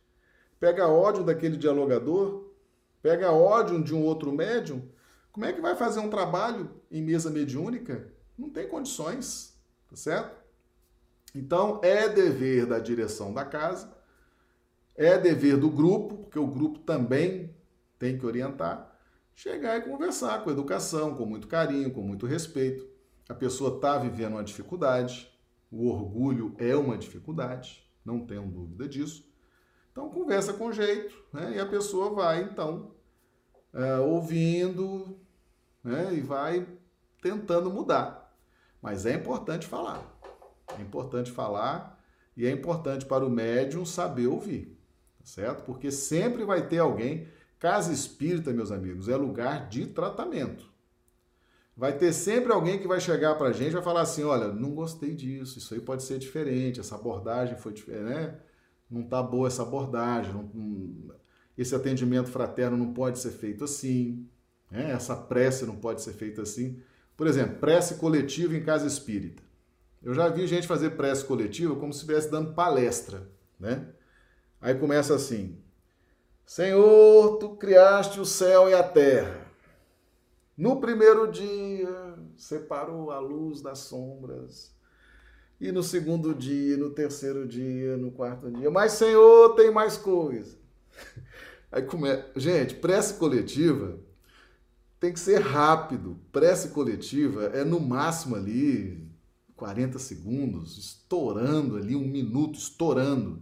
pega 0.61 0.89
ódio 0.89 1.25
daquele 1.25 1.57
dialogador, 1.57 2.53
pega 3.03 3.33
ódio 3.33 3.83
de 3.83 3.95
um 3.95 4.03
outro 4.05 4.33
médium. 4.33 4.89
Como 5.31 5.47
é 5.47 5.53
que 5.53 5.61
vai 5.61 5.75
fazer 5.75 6.01
um 6.01 6.11
trabalho 6.11 6.71
em 6.91 7.03
mesa 7.03 7.31
mediúnica? 7.31 8.13
Não 8.39 8.51
tem 8.51 8.69
condições, 8.69 9.59
tá 9.89 9.97
certo? 9.97 10.42
Então, 11.35 11.81
é 11.83 12.09
dever 12.09 12.67
da 12.67 12.79
direção 12.79 13.33
da 13.33 13.45
casa 13.45 14.03
é 14.95 15.19
dever 15.19 15.57
do 15.57 15.71
grupo, 15.71 16.19
porque 16.19 16.39
o 16.39 16.47
grupo 16.47 16.81
também 16.81 17.55
tem 17.99 18.19
que 18.19 18.27
orientar, 18.27 18.93
chegar 19.35 19.79
e 19.79 19.83
conversar 19.83 20.43
com 20.43 20.51
educação, 20.51 21.15
com 21.15 21.25
muito 21.25 21.49
carinho, 21.49 21.93
com 21.93 22.03
muito 22.03 22.27
respeito. 22.27 22.87
A 23.29 23.35
pessoa 23.35 23.77
está 23.77 23.99
vivendo 23.99 24.33
uma 24.33 24.45
dificuldade, 24.45 25.31
o 25.71 25.89
orgulho 25.89 26.55
é 26.59 26.77
uma 26.77 26.99
dificuldade, 26.99 27.89
não 28.05 28.27
tenham 28.27 28.49
dúvida 28.49 28.89
disso. 28.89 29.31
Então, 29.91 30.11
conversa 30.11 30.53
com 30.53 30.73
jeito, 30.73 31.15
né? 31.33 31.55
E 31.57 31.61
a 31.61 31.67
pessoa 31.67 32.11
vai, 32.11 32.43
então, 32.43 32.95
é, 33.73 33.97
ouvindo 33.99 35.19
né? 35.85 36.15
e 36.15 36.21
vai 36.21 36.67
tentando 37.21 37.71
mudar. 37.71 38.35
Mas 38.81 39.07
é 39.07 39.15
importante 39.15 39.67
falar. 39.67 40.21
É 40.79 40.83
importante 40.83 41.31
falar 41.31 41.99
e 42.37 42.47
é 42.47 42.51
importante 42.51 43.05
para 43.07 43.25
o 43.25 43.31
médium 43.31 43.85
saber 43.85 44.27
ouvir 44.27 44.83
certo? 45.25 45.65
Porque 45.65 45.91
sempre 45.91 46.45
vai 46.45 46.67
ter 46.67 46.79
alguém. 46.79 47.27
Casa 47.59 47.93
espírita, 47.93 48.53
meus 48.53 48.73
amigos, 48.73 49.09
é 49.09 49.17
lugar 49.17 49.69
de 49.69 49.87
tratamento. 49.87 50.71
Vai 51.77 51.97
ter 51.97 52.13
sempre 52.13 52.53
alguém 52.53 52.79
que 52.79 52.89
vai 52.89 53.01
chegar 53.01 53.37
para 53.37 53.49
a 53.49 53.53
gente 53.53 53.71
e 53.71 53.75
vai 53.75 53.83
falar 53.83 54.03
assim: 54.03 54.25
olha, 54.25 54.49
não 54.49 54.75
gostei 54.75 55.15
disso, 55.15 55.59
isso 55.59 55.73
aí 55.73 55.81
pode 55.81 56.03
ser 56.03 56.19
diferente, 56.19 56.81
essa 56.81 56.97
abordagem 56.97 57.57
foi 57.57 57.73
diferente, 57.73 58.05
né? 58.05 58.39
Não 58.91 59.03
tá 59.03 59.23
boa 59.23 59.47
essa 59.47 59.63
abordagem, 59.63 60.33
não, 60.53 61.15
esse 61.57 61.75
atendimento 61.75 62.31
fraterno 62.31 62.77
não 62.77 62.93
pode 62.93 63.19
ser 63.19 63.31
feito 63.31 63.65
assim, 63.65 64.29
né? 64.71 64.91
essa 64.91 65.17
prece 65.17 65.65
não 65.65 65.77
pode 65.77 66.03
ser 66.03 66.13
feita 66.13 66.43
assim. 66.43 66.83
Por 67.17 67.27
exemplo, 67.27 67.57
prece 67.57 67.95
coletiva 67.95 68.55
em 68.55 68.63
casa 68.63 68.87
espírita. 68.87 69.43
Eu 70.03 70.15
já 70.15 70.29
vi 70.29 70.47
gente 70.47 70.67
fazer 70.67 70.91
prece 70.91 71.25
coletiva 71.25 71.77
como 71.77 71.93
se 71.93 72.01
estivesse 72.01 72.31
dando 72.31 72.55
palestra, 72.55 73.31
né? 73.59 73.87
Aí 74.61 74.75
começa 74.75 75.15
assim: 75.15 75.59
Senhor, 76.45 77.39
tu 77.39 77.57
criaste 77.57 78.19
o 78.19 78.25
céu 78.25 78.69
e 78.69 78.75
a 78.75 78.83
terra. 78.83 79.47
No 80.57 80.81
primeiro 80.81 81.31
dia, 81.31 82.15
separou 82.37 83.11
a 83.11 83.21
luz 83.21 83.63
das 83.63 83.79
sombras. 83.79 84.75
E 85.61 85.71
no 85.71 85.83
segundo 85.83 86.35
dia, 86.35 86.77
no 86.77 86.91
terceiro 86.91 87.47
dia, 87.47 87.97
no 87.97 88.11
quarto 88.11 88.51
dia. 88.51 88.71
Mas, 88.71 88.93
Senhor, 88.93 89.55
tem 89.55 89.71
mais 89.71 89.97
coisa. 89.97 90.59
Aí 91.71 91.83
começa. 91.83 92.27
Gente, 92.35 92.75
prece 92.75 93.15
coletiva 93.15 94.01
tem 94.99 95.13
que 95.13 95.21
ser 95.21 95.39
rápido. 95.39 96.19
Prece 96.33 96.69
coletiva 96.71 97.45
é 97.55 97.63
no 97.63 97.79
máximo 97.79 98.35
ali 98.35 99.12
40 99.63 99.97
segundos, 100.01 100.77
estourando 100.77 101.77
ali, 101.77 101.95
um 101.95 102.05
minuto, 102.05 102.59
estourando 102.59 103.41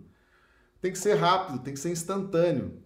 tem 0.81 0.93
que 0.93 0.99
ser 0.99 1.15
rápido, 1.15 1.63
tem 1.63 1.75
que 1.75 1.81
ser 1.81 1.91
instantâneo. 1.91 2.83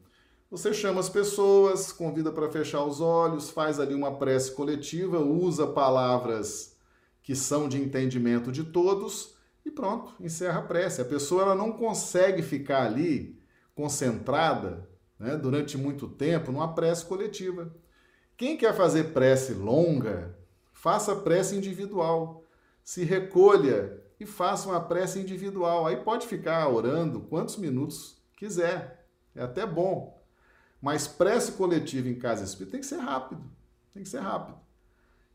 Você 0.51 0.73
chama 0.73 1.01
as 1.01 1.09
pessoas, 1.09 1.93
convida 1.93 2.31
para 2.31 2.49
fechar 2.49 2.85
os 2.85 3.01
olhos, 3.01 3.51
faz 3.51 3.81
ali 3.81 3.93
uma 3.93 4.19
prece 4.19 4.53
coletiva, 4.53 5.19
usa 5.19 5.67
palavras 5.67 6.77
que 7.23 7.35
são 7.35 7.69
de 7.69 7.81
entendimento 7.81 8.53
de 8.53 8.63
todos 8.63 9.35
e 9.65 9.71
pronto, 9.71 10.15
encerra 10.21 10.61
a 10.61 10.63
prece. 10.63 11.01
A 11.01 11.05
pessoa 11.05 11.43
ela 11.43 11.55
não 11.55 11.73
consegue 11.73 12.43
ficar 12.43 12.85
ali 12.85 13.41
concentrada 13.75 14.89
né, 15.19 15.37
durante 15.37 15.77
muito 15.77 16.07
tempo 16.07 16.53
numa 16.53 16.73
prece 16.73 17.05
coletiva. 17.05 17.75
Quem 18.37 18.57
quer 18.57 18.77
fazer 18.77 19.13
prece 19.13 19.55
longa, 19.55 20.39
faça 20.73 21.17
prece 21.17 21.57
individual. 21.57 22.45
Se 22.85 23.03
recolha 23.03 24.05
e 24.21 24.27
faça 24.27 24.69
uma 24.69 24.81
prece 24.81 25.19
individual. 25.19 25.87
Aí 25.87 25.97
pode 25.97 26.27
ficar 26.27 26.69
orando 26.69 27.21
quantos 27.21 27.57
minutos 27.57 28.23
quiser. 28.37 29.07
É 29.35 29.43
até 29.43 29.67
bom. 29.67 30.23
Mas 30.81 31.09
prece 31.09 31.53
coletiva 31.53 32.09
em 32.09 32.19
casa 32.19 32.45
espírita 32.45 32.73
tem 32.73 32.81
que 32.81 32.87
ser 32.87 32.99
rápido. 32.99 33.43
Tem 33.93 34.03
que 34.03 34.09
ser 34.09 34.21
rápido. 34.21 34.59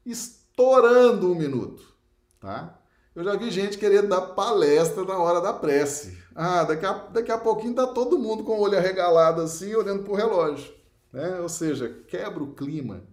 Estourando 0.05 1.31
um 1.31 1.35
minuto, 1.35 1.93
tá? 2.39 2.79
Eu 3.15 3.23
já 3.23 3.35
vi 3.35 3.49
gente 3.49 3.77
querendo 3.77 4.09
dar 4.09 4.21
palestra 4.21 5.03
na 5.03 5.17
hora 5.17 5.41
da 5.41 5.51
prece. 5.51 6.17
Ah, 6.35 6.63
daqui 6.63 6.85
a, 6.85 6.93
daqui 6.93 7.31
a 7.31 7.37
pouquinho 7.37 7.73
tá 7.73 7.87
todo 7.87 8.19
mundo 8.19 8.43
com 8.43 8.53
o 8.53 8.61
olho 8.61 8.77
arregalado 8.77 9.41
assim, 9.41 9.73
olhando 9.73 10.03
pro 10.03 10.13
relógio. 10.13 10.73
Né? 11.11 11.39
Ou 11.39 11.49
seja, 11.49 11.89
quebra 12.07 12.43
o 12.43 12.53
clima. 12.53 13.03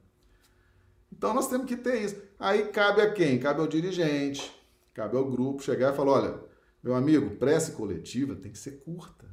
Então 1.16 1.32
nós 1.32 1.48
temos 1.48 1.66
que 1.66 1.76
ter 1.76 2.02
isso. 2.02 2.16
Aí 2.38 2.66
cabe 2.66 3.00
a 3.00 3.12
quem? 3.12 3.38
Cabe 3.38 3.60
ao 3.60 3.66
dirigente, 3.66 4.54
Cabe 4.96 5.14
ao 5.14 5.30
grupo 5.30 5.62
chegar 5.62 5.92
e 5.92 5.96
falar: 5.96 6.12
olha, 6.12 6.40
meu 6.82 6.94
amigo, 6.94 7.36
prece 7.36 7.72
coletiva 7.72 8.34
tem 8.34 8.50
que 8.50 8.58
ser 8.58 8.80
curta. 8.82 9.26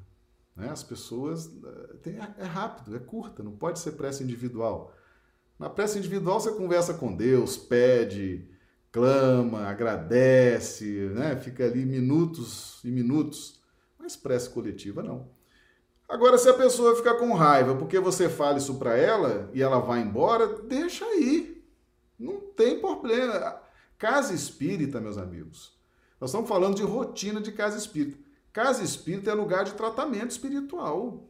Né? 0.54 0.70
As 0.70 0.84
pessoas. 0.84 1.48
Eh, 1.48 1.94
tem, 2.02 2.18
é 2.38 2.44
rápido, 2.44 2.94
é 2.94 3.00
curta, 3.00 3.42
não 3.42 3.54
pode 3.54 3.80
ser 3.80 3.94
prece 3.94 4.26
individual. 4.26 4.94
Na 5.58 5.70
prece 5.70 5.98
individual 5.98 6.42
você 6.42 6.52
conversa 6.52 6.96
com 6.96 7.16
Deus, 7.16 7.56
pede, 7.56 8.46
clama, 8.92 9.68
agradece, 9.68 11.10
né? 11.16 11.38
fica 11.38 11.64
ali 11.64 11.86
minutos 11.86 12.82
e 12.84 12.92
minutos. 12.92 13.62
Mas 13.98 14.18
prece 14.18 14.50
coletiva 14.50 15.02
não. 15.02 15.30
Agora, 16.10 16.38
se 16.38 16.50
a 16.50 16.54
pessoa 16.54 16.98
ficar 16.98 17.16
com 17.16 17.34
raiva 17.34 17.74
porque 17.76 18.02
você 18.02 18.28
fala 18.28 18.58
isso 18.58 18.76
para 18.76 18.98
ela 18.98 19.50
e 19.54 19.62
ela 19.62 19.80
vai 19.80 20.02
embora, 20.02 20.62
deixa 20.64 21.06
aí. 21.06 21.53
Não 22.18 22.40
tem 22.40 22.80
problema. 22.80 23.62
Casa 23.98 24.34
espírita, 24.34 25.00
meus 25.00 25.18
amigos. 25.18 25.78
Nós 26.20 26.30
estamos 26.30 26.48
falando 26.48 26.76
de 26.76 26.84
rotina 26.84 27.42
de 27.42 27.52
casa 27.52 27.78
espírita. 27.78 28.18
Casa 28.52 28.84
espírita 28.84 29.32
é 29.32 29.34
lugar 29.34 29.66
de 29.66 29.74
tratamento 29.74 30.32
espiritual, 30.32 31.28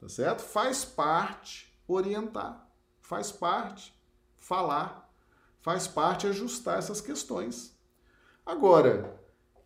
tá 0.00 0.08
certo? 0.08 0.42
Faz 0.42 0.84
parte 0.84 1.72
orientar, 1.86 2.68
faz 3.00 3.30
parte 3.30 3.94
falar, 4.36 5.08
faz 5.60 5.86
parte 5.86 6.26
ajustar 6.26 6.78
essas 6.78 7.00
questões. 7.00 7.78
Agora, 8.44 9.18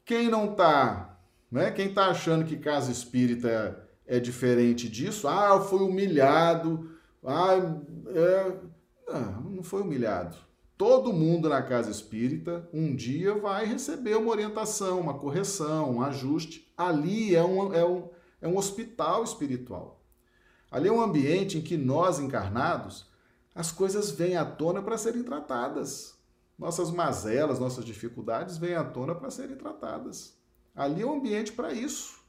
quem 0.05 0.29
não 0.29 0.53
está, 0.53 1.19
né? 1.51 1.71
Quem 1.71 1.89
está 1.89 2.09
achando 2.09 2.45
que 2.45 2.59
casa 2.59 2.93
espírita 2.93 3.89
é, 4.07 4.21
diferente 4.21 4.89
disso, 4.89 5.27
ah, 5.27 5.49
eu 5.55 5.65
fui 5.65 5.81
humilhado 5.81 6.91
Ah, 7.25 7.55
é... 8.15 8.59
não, 9.13 9.51
não 9.51 9.63
foi 9.63 9.83
humilhado. 9.83 10.37
Todo 10.79 11.13
mundo 11.13 11.49
na 11.49 11.61
casa 11.61 11.91
espírita 11.91 12.69
um 12.73 12.95
dia 12.95 13.35
vai 13.35 13.67
receber 13.67 14.17
uma 14.17 14.31
orientação, 14.31 15.01
uma 15.01 15.19
correção, 15.19 15.91
um 15.91 16.03
ajuste. 16.03 16.73
Ali 16.77 17.35
é 17.35 17.43
um, 17.43 17.75
é 17.75 17.85
um, 17.85 18.09
é 18.41 18.47
um 18.47 18.57
hospital 18.57 19.25
espiritual. 19.25 20.01
Ali 20.71 20.89
é 20.89 20.93
um 20.93 21.01
ambiente 21.01 21.59
em 21.59 21.63
que 21.63 21.77
nós 21.77 22.21
encarnados, 22.21 23.09
as 23.53 23.73
coisas 23.73 24.13
vêm 24.13 24.37
à 24.37 24.45
tona 24.45 24.81
para 24.81 24.97
serem 24.97 25.25
tratadas. 25.25 26.17
Nossas 26.57 26.93
mazelas, 26.93 27.59
nossas 27.59 27.85
dificuldades 27.85 28.57
vêm 28.57 28.77
à 28.77 28.85
tona 28.85 29.17
para 29.17 29.33
serem 29.33 29.57
tratadas. 29.57 30.39
Ali 30.77 31.03
é 31.03 31.07
um 31.07 31.15
ambiente 31.15 31.51
para 31.51 31.73
isso, 31.73 32.21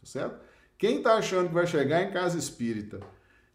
tá 0.00 0.06
certo? 0.06 0.40
Quem 0.78 0.98
está 0.98 1.16
achando 1.16 1.48
que 1.48 1.54
vai 1.54 1.66
chegar 1.66 2.02
em 2.02 2.10
casa 2.10 2.38
espírita 2.38 3.00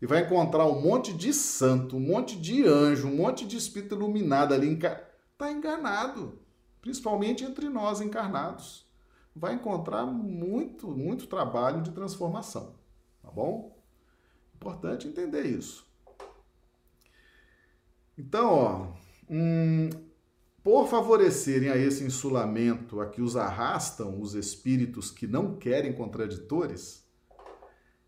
e 0.06 0.08
vai 0.08 0.22
encontrar 0.22 0.68
um 0.68 0.80
monte 0.80 1.12
de 1.12 1.34
santo, 1.34 1.98
um 1.98 2.00
monte 2.00 2.40
de 2.40 2.64
anjo, 2.64 3.08
um 3.08 3.16
monte 3.16 3.44
de 3.44 3.58
espírito 3.58 3.96
iluminado 3.96 4.54
ali, 4.54 4.72
está 4.72 5.52
enganado, 5.52 6.38
principalmente 6.80 7.44
entre 7.44 7.70
nós 7.70 8.02
encarnados. 8.02 8.86
Vai 9.36 9.56
encontrar 9.56 10.06
muito, 10.06 10.88
muito 10.92 11.26
trabalho 11.26 11.82
de 11.82 11.90
transformação, 11.90 12.76
tá 13.24 13.32
bom? 13.32 13.76
Importante 14.54 15.08
entender 15.08 15.44
isso. 15.44 15.88
Então, 18.16 18.54
ó, 18.54 18.88
hum, 19.28 19.90
por 20.64 20.88
favorecerem 20.88 21.70
a 21.70 21.78
esse 21.78 22.04
insulamento 22.04 23.02
a 23.02 23.10
que 23.10 23.24
os 23.24 23.36
arrastam 23.36 24.22
os 24.22 24.36
espíritos 24.36 25.10
que 25.10 25.26
não 25.26 25.56
querem 25.56 25.94
contraditores, 25.94 27.05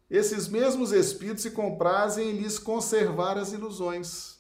esses 0.10 0.48
mesmos 0.48 0.92
espíritos 0.92 1.44
se 1.44 1.52
comprazem 1.52 2.30
em 2.30 2.38
lhes 2.38 2.58
conservar 2.58 3.38
as 3.38 3.52
ilusões, 3.52 4.38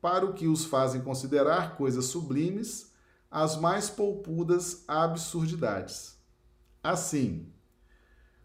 para 0.00 0.24
o 0.24 0.32
que 0.32 0.46
os 0.46 0.64
fazem 0.64 1.00
considerar 1.00 1.76
coisas 1.76 2.06
sublimes 2.06 2.92
as 3.30 3.56
mais 3.56 3.90
polpudas 3.90 4.84
absurdidades. 4.86 6.16
Assim, 6.82 7.52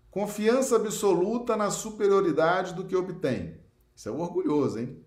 confiança 0.10 0.76
absoluta 0.76 1.56
na 1.56 1.70
superioridade 1.70 2.74
do 2.74 2.86
que 2.86 2.96
obtém. 2.96 3.58
Isso 3.96 4.10
é 4.10 4.12
o 4.12 4.20
orgulhoso, 4.20 4.80
hein? 4.80 5.06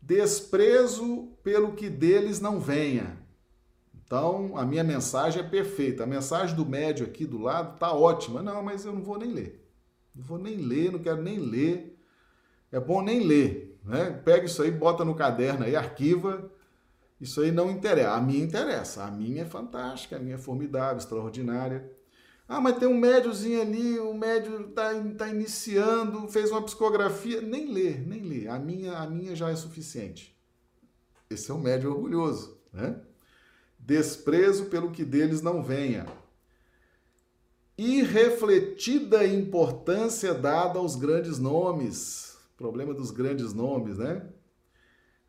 Desprezo 0.00 1.28
pelo 1.42 1.72
que 1.72 1.88
deles 1.88 2.40
não 2.40 2.60
venha. 2.60 3.18
Então, 3.94 4.56
a 4.56 4.64
minha 4.64 4.84
mensagem 4.84 5.42
é 5.42 5.48
perfeita. 5.48 6.04
A 6.04 6.06
mensagem 6.06 6.56
do 6.56 6.66
médio 6.66 7.06
aqui 7.06 7.24
do 7.24 7.38
lado 7.38 7.78
tá 7.78 7.92
ótima. 7.92 8.42
Não, 8.42 8.62
mas 8.62 8.84
eu 8.84 8.92
não 8.92 9.02
vou 9.02 9.18
nem 9.18 9.32
ler. 9.32 9.69
Não 10.14 10.24
vou 10.24 10.38
nem 10.38 10.56
ler, 10.56 10.92
não 10.92 10.98
quero 10.98 11.22
nem 11.22 11.38
ler. 11.38 11.96
É 12.72 12.78
bom 12.78 13.02
nem 13.02 13.26
ler, 13.26 13.78
né? 13.84 14.10
Pega 14.24 14.46
isso 14.46 14.62
aí, 14.62 14.70
bota 14.70 15.04
no 15.04 15.14
caderno 15.14 15.64
aí, 15.64 15.74
arquiva. 15.74 16.50
Isso 17.20 17.40
aí 17.40 17.50
não 17.50 17.70
interessa. 17.70 18.12
A 18.12 18.20
minha 18.20 18.44
interessa. 18.44 19.04
A 19.04 19.10
minha 19.10 19.42
é 19.42 19.46
fantástica, 19.46 20.16
a 20.16 20.18
minha 20.18 20.36
é 20.36 20.38
formidável, 20.38 20.98
extraordinária. 20.98 21.90
Ah, 22.48 22.60
mas 22.60 22.78
tem 22.78 22.88
um 22.88 22.98
médiozinho 22.98 23.60
ali, 23.60 23.98
o 24.00 24.12
médio 24.12 24.68
está 24.68 24.92
tá 25.16 25.28
iniciando, 25.28 26.26
fez 26.28 26.50
uma 26.50 26.62
psicografia. 26.62 27.40
Nem 27.40 27.72
lê, 27.72 27.94
nem 27.98 28.22
lê. 28.22 28.48
A 28.48 28.58
minha, 28.58 28.98
a 28.98 29.06
minha 29.06 29.36
já 29.36 29.50
é 29.50 29.56
suficiente. 29.56 30.36
Esse 31.28 31.50
é 31.50 31.54
um 31.54 31.60
médio 31.60 31.90
orgulhoso, 31.90 32.58
né? 32.72 33.00
Desprezo 33.78 34.66
pelo 34.66 34.90
que 34.90 35.04
deles 35.04 35.42
não 35.42 35.62
venha 35.62 36.06
irrefletida 37.80 39.26
importância 39.26 40.34
dada 40.34 40.78
aos 40.78 40.96
grandes 40.96 41.38
nomes. 41.38 42.36
Problema 42.54 42.92
dos 42.92 43.10
grandes 43.10 43.54
nomes, 43.54 43.96
né? 43.96 44.28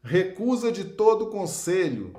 Recusa 0.04 0.70
de 0.70 0.84
todo 0.84 1.30
conselho. 1.30 2.14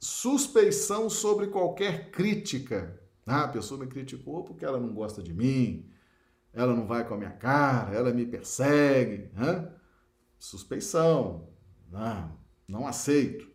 Suspeição 0.00 1.08
sobre 1.08 1.46
qualquer 1.46 2.10
crítica. 2.10 3.00
Ah, 3.24 3.44
a 3.44 3.48
pessoa 3.48 3.78
me 3.78 3.86
criticou 3.86 4.42
porque 4.42 4.64
ela 4.64 4.80
não 4.80 4.92
gosta 4.92 5.22
de 5.22 5.32
mim, 5.32 5.88
ela 6.52 6.74
não 6.74 6.86
vai 6.86 7.06
com 7.06 7.14
a 7.14 7.16
minha 7.16 7.30
cara, 7.30 7.94
ela 7.94 8.12
me 8.12 8.26
persegue. 8.26 9.30
Né? 9.32 9.70
Suspeição. 10.40 11.48
Ah, 11.92 12.32
não 12.66 12.84
aceito. 12.84 13.53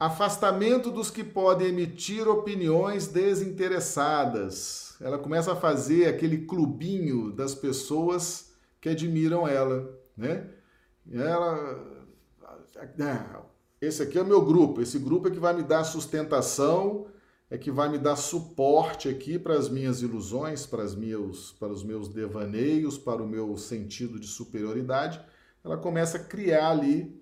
Afastamento 0.00 0.90
dos 0.90 1.10
que 1.10 1.22
podem 1.22 1.68
emitir 1.68 2.26
opiniões 2.26 3.06
desinteressadas. 3.06 4.96
Ela 4.98 5.18
começa 5.18 5.52
a 5.52 5.56
fazer 5.56 6.06
aquele 6.06 6.46
clubinho 6.46 7.30
das 7.30 7.54
pessoas 7.54 8.54
que 8.80 8.88
admiram 8.88 9.46
ela, 9.46 9.94
né? 10.16 10.48
Ela, 11.12 12.08
ah, 12.42 13.42
esse 13.78 14.02
aqui 14.02 14.16
é 14.16 14.22
o 14.22 14.26
meu 14.26 14.42
grupo. 14.42 14.80
Esse 14.80 14.98
grupo 14.98 15.28
é 15.28 15.30
que 15.30 15.38
vai 15.38 15.52
me 15.52 15.62
dar 15.62 15.84
sustentação, 15.84 17.06
é 17.50 17.58
que 17.58 17.70
vai 17.70 17.90
me 17.90 17.98
dar 17.98 18.16
suporte 18.16 19.06
aqui 19.06 19.38
para 19.38 19.52
as 19.52 19.68
minhas 19.68 20.00
ilusões, 20.00 20.64
para, 20.64 20.82
as 20.82 20.94
meus, 20.94 21.52
para 21.52 21.68
os 21.68 21.84
meus 21.84 22.08
devaneios, 22.08 22.96
para 22.96 23.22
o 23.22 23.28
meu 23.28 23.54
sentido 23.58 24.18
de 24.18 24.28
superioridade. 24.28 25.20
Ela 25.62 25.76
começa 25.76 26.16
a 26.16 26.24
criar 26.24 26.70
ali 26.70 27.19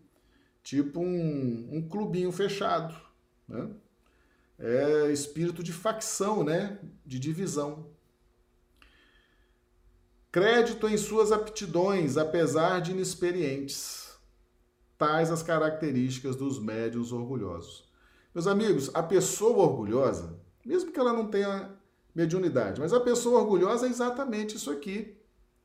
tipo 0.68 1.00
um, 1.00 1.66
um 1.72 1.88
clubinho 1.88 2.30
fechado, 2.30 2.94
né? 3.48 3.70
É 4.58 5.10
espírito 5.10 5.62
de 5.62 5.72
facção, 5.72 6.44
né? 6.44 6.78
De 7.06 7.18
divisão. 7.18 7.86
Crédito 10.30 10.86
em 10.86 10.98
suas 10.98 11.32
aptidões, 11.32 12.18
apesar 12.18 12.82
de 12.82 12.90
inexperientes. 12.90 14.14
Tais 14.98 15.30
as 15.30 15.42
características 15.42 16.36
dos 16.36 16.58
médiuns 16.58 17.12
orgulhosos. 17.12 17.90
Meus 18.34 18.46
amigos, 18.46 18.90
a 18.92 19.02
pessoa 19.02 19.64
orgulhosa, 19.64 20.38
mesmo 20.66 20.92
que 20.92 21.00
ela 21.00 21.14
não 21.14 21.28
tenha 21.28 21.74
mediunidade, 22.14 22.78
mas 22.78 22.92
a 22.92 23.00
pessoa 23.00 23.40
orgulhosa 23.40 23.86
é 23.86 23.90
exatamente 23.90 24.56
isso 24.56 24.70
aqui. 24.70 25.16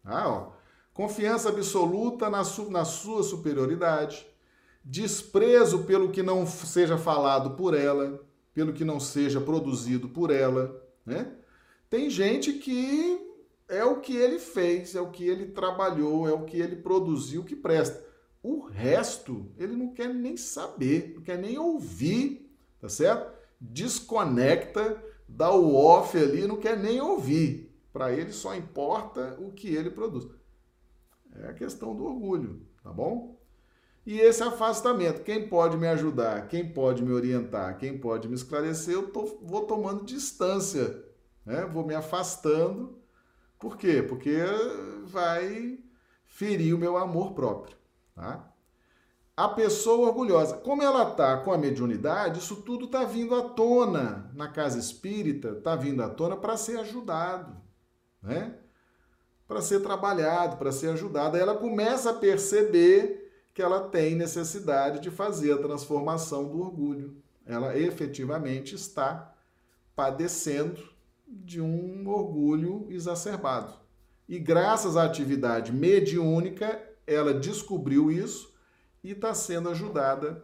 Ah, 0.05 0.29
ó, 0.29 0.51
confiança 0.93 1.49
absoluta 1.49 2.29
na, 2.29 2.45
su 2.45 2.69
na 2.69 2.85
sua 2.85 3.21
superioridade, 3.21 4.32
desprezo 4.83 5.83
pelo 5.83 6.11
que 6.11 6.21
não 6.21 6.45
seja 6.45 6.97
falado 6.97 7.51
por 7.51 7.73
ela, 7.73 8.21
pelo 8.53 8.73
que 8.73 8.83
não 8.83 8.99
seja 8.99 9.39
produzido 9.39 10.09
por 10.09 10.29
ela, 10.29 10.81
né? 11.05 11.35
Tem 11.89 12.09
gente 12.09 12.53
que 12.53 13.19
é 13.67 13.83
o 13.83 13.99
que 13.99 14.15
ele 14.15 14.39
fez, 14.39 14.95
é 14.95 15.01
o 15.01 15.11
que 15.11 15.27
ele 15.27 15.47
trabalhou, 15.47 16.27
é 16.27 16.33
o 16.33 16.43
que 16.43 16.59
ele 16.59 16.75
produziu 16.75 17.43
que 17.43 17.55
presta. 17.55 18.03
O 18.41 18.65
resto 18.65 19.51
ele 19.57 19.75
não 19.75 19.93
quer 19.93 20.13
nem 20.13 20.35
saber, 20.35 21.13
não 21.15 21.21
quer 21.21 21.37
nem 21.37 21.57
ouvir, 21.57 22.51
tá 22.79 22.89
certo? 22.89 23.31
Desconecta, 23.59 25.01
dá 25.27 25.51
o 25.53 25.75
off 25.75 26.17
ali, 26.17 26.45
não 26.45 26.57
quer 26.57 26.77
nem 26.77 26.99
ouvir. 26.99 27.71
Para 27.93 28.11
ele 28.11 28.33
só 28.33 28.55
importa 28.55 29.37
o 29.39 29.51
que 29.51 29.67
ele 29.73 29.91
produz. 29.91 30.27
É 31.35 31.47
a 31.47 31.53
questão 31.53 31.95
do 31.95 32.05
orgulho, 32.05 32.65
tá 32.83 32.91
bom? 32.91 33.32
E 34.05 34.19
esse 34.19 34.43
afastamento, 34.43 35.23
quem 35.23 35.47
pode 35.47 35.77
me 35.77 35.87
ajudar, 35.87 36.47
quem 36.49 36.73
pode 36.73 37.01
me 37.01 37.13
orientar, 37.13 37.77
quem 37.77 37.97
pode 37.97 38.27
me 38.27 38.35
esclarecer, 38.35 38.93
eu 38.93 39.09
tô, 39.09 39.39
vou 39.41 39.61
tomando 39.65 40.03
distância, 40.03 41.03
né? 41.45 41.65
vou 41.65 41.85
me 41.85 41.95
afastando. 41.95 43.01
Por 43.57 43.77
quê? 43.77 44.03
Porque 44.03 44.35
vai 45.05 45.79
ferir 46.25 46.73
o 46.73 46.77
meu 46.77 46.97
amor 46.97 47.33
próprio. 47.33 47.77
Tá? 48.13 48.51
A 49.37 49.47
pessoa 49.47 50.09
orgulhosa, 50.09 50.57
como 50.57 50.83
ela 50.83 51.09
está 51.09 51.37
com 51.37 51.53
a 51.53 51.57
mediunidade, 51.57 52.39
isso 52.39 52.57
tudo 52.57 52.85
está 52.85 53.05
vindo 53.05 53.33
à 53.33 53.49
tona 53.49 54.29
na 54.35 54.49
casa 54.49 54.77
espírita, 54.77 55.51
está 55.57 55.77
vindo 55.77 56.03
à 56.03 56.09
tona 56.09 56.35
para 56.35 56.57
ser 56.57 56.77
ajudado, 56.77 57.55
né? 58.21 58.59
para 59.47 59.61
ser 59.61 59.79
trabalhado, 59.79 60.57
para 60.57 60.73
ser 60.73 60.89
ajudado. 60.89 61.37
Aí 61.37 61.41
ela 61.41 61.55
começa 61.55 62.09
a 62.09 62.13
perceber 62.13 63.22
que 63.53 63.61
ela 63.61 63.87
tem 63.89 64.15
necessidade 64.15 64.99
de 64.99 65.11
fazer 65.11 65.53
a 65.53 65.61
transformação 65.61 66.49
do 66.49 66.59
orgulho. 66.59 67.17
Ela 67.45 67.77
efetivamente 67.77 68.73
está 68.73 69.35
padecendo 69.95 70.81
de 71.27 71.61
um 71.61 72.07
orgulho 72.07 72.87
exacerbado. 72.89 73.73
E 74.27 74.39
graças 74.39 74.97
à 74.97 75.03
atividade 75.03 75.71
mediúnica, 75.71 76.81
ela 77.05 77.33
descobriu 77.33 78.11
isso 78.11 78.53
e 79.03 79.11
está 79.11 79.33
sendo 79.33 79.69
ajudada 79.69 80.43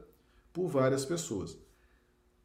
por 0.51 0.67
várias 0.67 1.05
pessoas. 1.05 1.57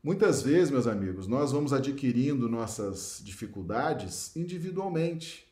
Muitas 0.03 0.43
vezes, 0.43 0.71
meus 0.71 0.87
amigos, 0.87 1.27
nós 1.27 1.51
vamos 1.51 1.73
adquirindo 1.73 2.49
nossas 2.49 3.21
dificuldades 3.25 4.35
individualmente. 4.37 5.51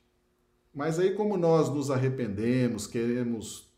Mas 0.74 0.98
aí, 0.98 1.14
como 1.14 1.36
nós 1.36 1.68
nos 1.68 1.90
arrependemos, 1.90 2.86
queremos 2.86 3.71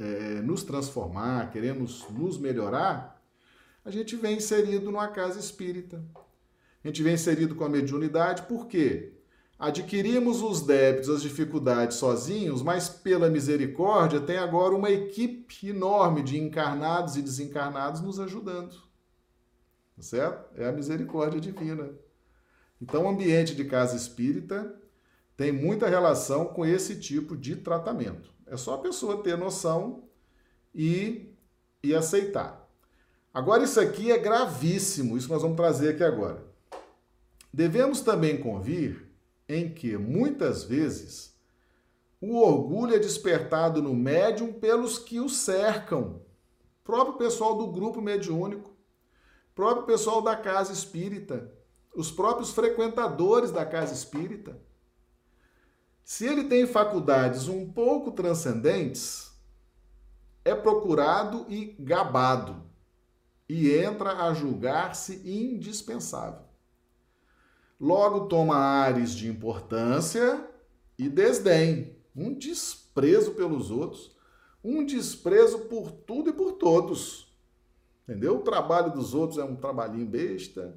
é, 0.00 0.40
nos 0.42 0.64
transformar, 0.64 1.50
queremos 1.50 2.08
nos 2.10 2.38
melhorar, 2.38 3.22
a 3.84 3.90
gente 3.90 4.16
vem 4.16 4.38
inserido 4.38 4.86
numa 4.86 5.08
casa 5.08 5.38
espírita. 5.38 6.02
A 6.82 6.88
gente 6.88 7.02
vem 7.02 7.14
inserido 7.14 7.54
com 7.54 7.64
a 7.64 7.68
mediunidade, 7.68 8.42
por 8.42 8.66
quê? 8.66 9.12
adquirimos 9.60 10.40
os 10.40 10.62
débitos, 10.62 11.10
as 11.10 11.20
dificuldades 11.20 11.98
sozinhos, 11.98 12.62
mas 12.62 12.88
pela 12.88 13.28
misericórdia 13.28 14.18
tem 14.18 14.38
agora 14.38 14.74
uma 14.74 14.90
equipe 14.90 15.68
enorme 15.68 16.22
de 16.22 16.40
encarnados 16.40 17.16
e 17.16 17.22
desencarnados 17.22 18.00
nos 18.00 18.18
ajudando. 18.18 18.72
Tá 19.94 20.02
certo? 20.02 20.58
É 20.58 20.66
a 20.66 20.72
misericórdia 20.72 21.38
divina. 21.38 21.90
Então, 22.80 23.04
o 23.04 23.08
ambiente 23.10 23.54
de 23.54 23.66
casa 23.66 23.94
espírita 23.94 24.74
tem 25.36 25.52
muita 25.52 25.90
relação 25.90 26.46
com 26.46 26.64
esse 26.64 26.98
tipo 26.98 27.36
de 27.36 27.56
tratamento. 27.56 28.32
É 28.50 28.56
só 28.56 28.74
a 28.74 28.78
pessoa 28.78 29.22
ter 29.22 29.38
noção 29.38 30.02
e, 30.74 31.32
e 31.84 31.94
aceitar. 31.94 32.68
Agora, 33.32 33.62
isso 33.62 33.78
aqui 33.78 34.10
é 34.10 34.18
gravíssimo, 34.18 35.16
isso 35.16 35.28
nós 35.28 35.40
vamos 35.40 35.56
trazer 35.56 35.90
aqui 35.90 36.02
agora. 36.02 36.44
Devemos 37.54 38.00
também 38.00 38.40
convir 38.40 39.08
em 39.48 39.72
que, 39.72 39.96
muitas 39.96 40.64
vezes, 40.64 41.38
o 42.20 42.38
orgulho 42.38 42.96
é 42.96 42.98
despertado 42.98 43.80
no 43.80 43.94
médium 43.94 44.52
pelos 44.52 44.98
que 44.98 45.20
o 45.20 45.28
cercam. 45.28 46.20
Próprio 46.82 47.18
pessoal 47.18 47.56
do 47.56 47.68
grupo 47.68 48.02
mediúnico, 48.02 48.74
próprio 49.54 49.86
pessoal 49.86 50.20
da 50.20 50.34
casa 50.34 50.72
espírita, 50.72 51.52
os 51.94 52.10
próprios 52.10 52.50
frequentadores 52.50 53.52
da 53.52 53.64
casa 53.64 53.94
espírita. 53.94 54.60
Se 56.10 56.26
ele 56.26 56.42
tem 56.42 56.66
faculdades 56.66 57.46
um 57.46 57.70
pouco 57.70 58.10
transcendentes, 58.10 59.30
é 60.44 60.56
procurado 60.56 61.46
e 61.48 61.76
gabado 61.78 62.64
e 63.48 63.70
entra 63.70 64.24
a 64.24 64.34
julgar-se 64.34 65.22
indispensável. 65.24 66.42
Logo 67.80 68.26
toma 68.26 68.56
ares 68.56 69.12
de 69.12 69.28
importância 69.28 70.50
e 70.98 71.08
desdém, 71.08 71.96
um 72.16 72.34
desprezo 72.34 73.34
pelos 73.34 73.70
outros, 73.70 74.16
um 74.64 74.84
desprezo 74.84 75.60
por 75.60 75.92
tudo 75.92 76.30
e 76.30 76.32
por 76.32 76.54
todos. 76.54 77.32
Entendeu? 78.02 78.38
O 78.38 78.42
trabalho 78.42 78.92
dos 78.92 79.14
outros 79.14 79.38
é 79.38 79.44
um 79.44 79.54
trabalhinho 79.54 80.06
besta, 80.06 80.76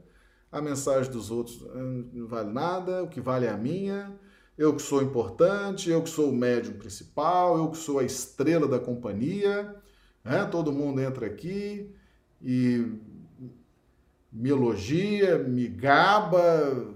a 0.52 0.62
mensagem 0.62 1.12
dos 1.12 1.32
outros 1.32 1.60
hum, 1.64 2.08
não 2.14 2.28
vale 2.28 2.54
nada, 2.54 3.02
o 3.02 3.08
que 3.08 3.20
vale 3.20 3.48
é 3.48 3.50
a 3.50 3.58
minha 3.58 4.16
eu 4.58 4.76
que 4.76 4.82
sou 4.82 5.02
importante, 5.02 5.90
eu 5.90 6.02
que 6.02 6.10
sou 6.10 6.30
o 6.30 6.36
médium 6.36 6.74
principal, 6.74 7.58
eu 7.58 7.70
que 7.72 7.78
sou 7.78 8.00
a 8.00 8.04
estrela 8.04 8.68
da 8.68 8.80
companhia, 8.80 9.76
né? 10.24 10.46
todo 10.46 10.72
mundo 10.72 11.02
entra 11.02 11.26
aqui 11.26 11.92
e 12.42 13.00
me 14.32 14.50
elogia, 14.50 15.38
me 15.40 15.68
gaba, 15.68 16.96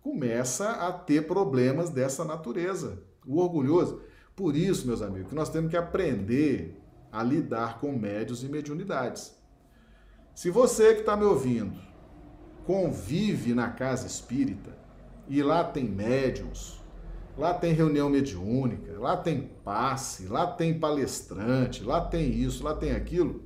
começa 0.00 0.70
a 0.70 0.92
ter 0.92 1.26
problemas 1.26 1.90
dessa 1.90 2.24
natureza. 2.24 3.02
O 3.26 3.38
orgulhoso. 3.38 4.00
Por 4.34 4.56
isso, 4.56 4.86
meus 4.86 5.02
amigos, 5.02 5.28
que 5.28 5.34
nós 5.34 5.50
temos 5.50 5.70
que 5.70 5.76
aprender 5.76 6.80
a 7.10 7.22
lidar 7.22 7.80
com 7.80 7.92
médios 7.92 8.42
e 8.42 8.48
mediunidades. 8.48 9.36
Se 10.34 10.50
você 10.50 10.94
que 10.94 11.00
está 11.00 11.16
me 11.16 11.24
ouvindo 11.24 11.78
convive 12.64 13.54
na 13.54 13.70
casa 13.70 14.06
espírita, 14.06 14.76
e 15.28 15.42
lá 15.42 15.62
tem 15.62 15.84
médiums, 15.84 16.80
lá 17.36 17.52
tem 17.54 17.72
reunião 17.72 18.08
mediúnica, 18.08 18.98
lá 18.98 19.16
tem 19.16 19.42
passe, 19.64 20.26
lá 20.26 20.46
tem 20.46 20.78
palestrante, 20.78 21.84
lá 21.84 22.00
tem 22.00 22.30
isso, 22.32 22.64
lá 22.64 22.74
tem 22.74 22.92
aquilo. 22.92 23.42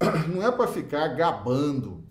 Não 0.32 0.42
é 0.42 0.50
para 0.50 0.66
ficar 0.66 1.08
gabando 1.08 2.04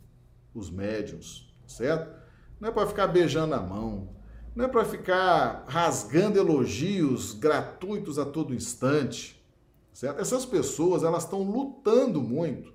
os 0.54 0.70
médiums, 0.70 1.54
certo? 1.66 2.20
Não 2.60 2.70
é 2.70 2.72
para 2.72 2.86
ficar 2.86 3.08
beijando 3.08 3.56
a 3.56 3.60
mão, 3.60 4.10
não 4.56 4.66
é 4.66 4.68
para 4.68 4.86
ficar 4.86 5.64
rasgando 5.68 6.38
elogios 6.38 7.34
gratuitos 7.34 8.20
a 8.20 8.26
todo 8.26 8.54
instante, 8.54 9.42
certo? 9.94 10.20
Essas 10.20 10.46
pessoas, 10.46 11.04
elas 11.04 11.24
estão 11.24 11.42
lutando 11.42 12.22
muito 12.22 12.74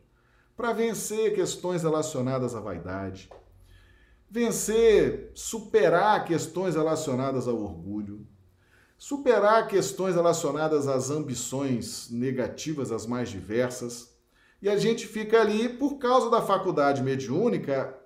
para 0.57 0.73
vencer 0.73 1.35
questões 1.35 1.83
relacionadas 1.83 2.55
à 2.55 2.61
vaidade, 2.61 3.29
vencer, 4.31 5.31
superar 5.35 6.25
questões 6.25 6.75
relacionadas 6.75 7.47
ao 7.47 7.57
orgulho, 7.57 8.27
superar 8.99 9.69
questões 9.69 10.15
relacionadas 10.15 10.89
às 10.89 11.11
ambições 11.11 12.11
negativas, 12.11 12.91
as 12.91 13.07
mais 13.07 13.29
diversas. 13.29 14.15
E 14.61 14.69
a 14.69 14.77
gente 14.77 15.07
fica 15.07 15.41
ali, 15.41 15.69
por 15.69 15.99
causa 15.99 16.31
da 16.31 16.43
faculdade 16.43 17.03
mediúnica, 17.03 17.97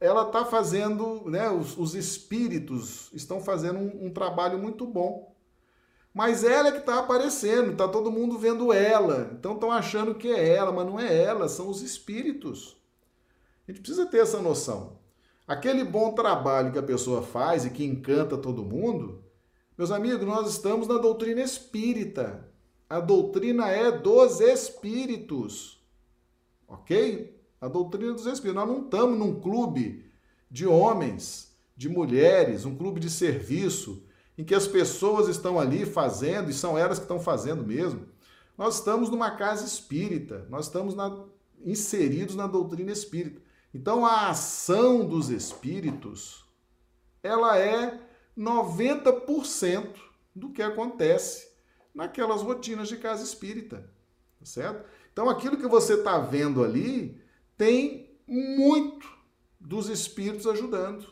ela 0.00 0.26
está 0.26 0.44
fazendo, 0.44 1.28
né, 1.28 1.50
os, 1.50 1.76
os, 1.76 1.94
espíritos 1.94 3.10
estão 3.12 3.40
fazendo 3.40 3.78
um, 3.78 4.06
um 4.06 4.10
trabalho 4.12 4.58
muito 4.58 4.86
bom. 4.86 5.34
Mas 6.12 6.42
ela 6.42 6.68
é 6.68 6.72
que 6.72 6.78
está 6.78 6.98
aparecendo, 6.98 7.72
está 7.72 7.86
todo 7.86 8.10
mundo 8.10 8.38
vendo 8.38 8.72
ela. 8.72 9.30
Então 9.32 9.54
estão 9.54 9.70
achando 9.70 10.14
que 10.14 10.28
é 10.28 10.48
ela, 10.54 10.72
mas 10.72 10.86
não 10.86 10.98
é 10.98 11.22
ela, 11.22 11.48
são 11.48 11.68
os 11.68 11.82
espíritos. 11.82 12.76
A 13.68 13.70
gente 13.70 13.82
precisa 13.82 14.06
ter 14.06 14.18
essa 14.18 14.40
noção. 14.40 14.99
Aquele 15.46 15.84
bom 15.84 16.12
trabalho 16.12 16.72
que 16.72 16.78
a 16.78 16.82
pessoa 16.82 17.22
faz 17.22 17.64
e 17.64 17.70
que 17.70 17.84
encanta 17.84 18.36
todo 18.36 18.64
mundo, 18.64 19.24
meus 19.80 19.90
amigos, 19.90 20.26
nós 20.26 20.50
estamos 20.50 20.86
na 20.86 20.98
doutrina 20.98 21.40
espírita. 21.40 22.46
A 22.86 23.00
doutrina 23.00 23.68
é 23.68 23.90
dos 23.90 24.38
espíritos. 24.40 25.82
Ok? 26.68 27.40
A 27.60 27.66
doutrina 27.66 28.12
dos 28.12 28.26
espíritos. 28.26 28.54
Nós 28.54 28.68
não 28.68 28.84
estamos 28.84 29.18
num 29.18 29.40
clube 29.40 30.04
de 30.50 30.66
homens, 30.66 31.56
de 31.74 31.88
mulheres, 31.88 32.66
um 32.66 32.76
clube 32.76 33.00
de 33.00 33.08
serviço, 33.08 34.04
em 34.36 34.44
que 34.44 34.54
as 34.54 34.66
pessoas 34.66 35.28
estão 35.28 35.58
ali 35.58 35.86
fazendo, 35.86 36.50
e 36.50 36.52
são 36.52 36.76
elas 36.76 36.98
que 36.98 37.04
estão 37.04 37.18
fazendo 37.18 37.64
mesmo. 37.64 38.06
Nós 38.58 38.74
estamos 38.74 39.08
numa 39.08 39.30
casa 39.30 39.64
espírita, 39.64 40.46
nós 40.50 40.66
estamos 40.66 40.94
na, 40.94 41.24
inseridos 41.64 42.34
na 42.34 42.46
doutrina 42.46 42.92
espírita. 42.92 43.40
Então 43.72 44.04
a 44.04 44.28
ação 44.28 45.06
dos 45.06 45.30
espíritos, 45.30 46.44
ela 47.22 47.56
é 47.56 48.00
90% 48.36 49.94
do 50.34 50.50
que 50.50 50.62
acontece 50.62 51.50
naquelas 51.94 52.42
rotinas 52.42 52.88
de 52.88 52.96
casa 52.96 53.22
espírita, 53.22 53.90
tá 54.38 54.46
certo? 54.46 54.84
Então 55.12 55.28
aquilo 55.28 55.56
que 55.56 55.68
você 55.68 55.94
está 55.94 56.18
vendo 56.18 56.64
ali 56.64 57.20
tem 57.56 58.10
muito 58.26 59.06
dos 59.60 59.88
espíritos 59.88 60.46
ajudando. 60.46 61.06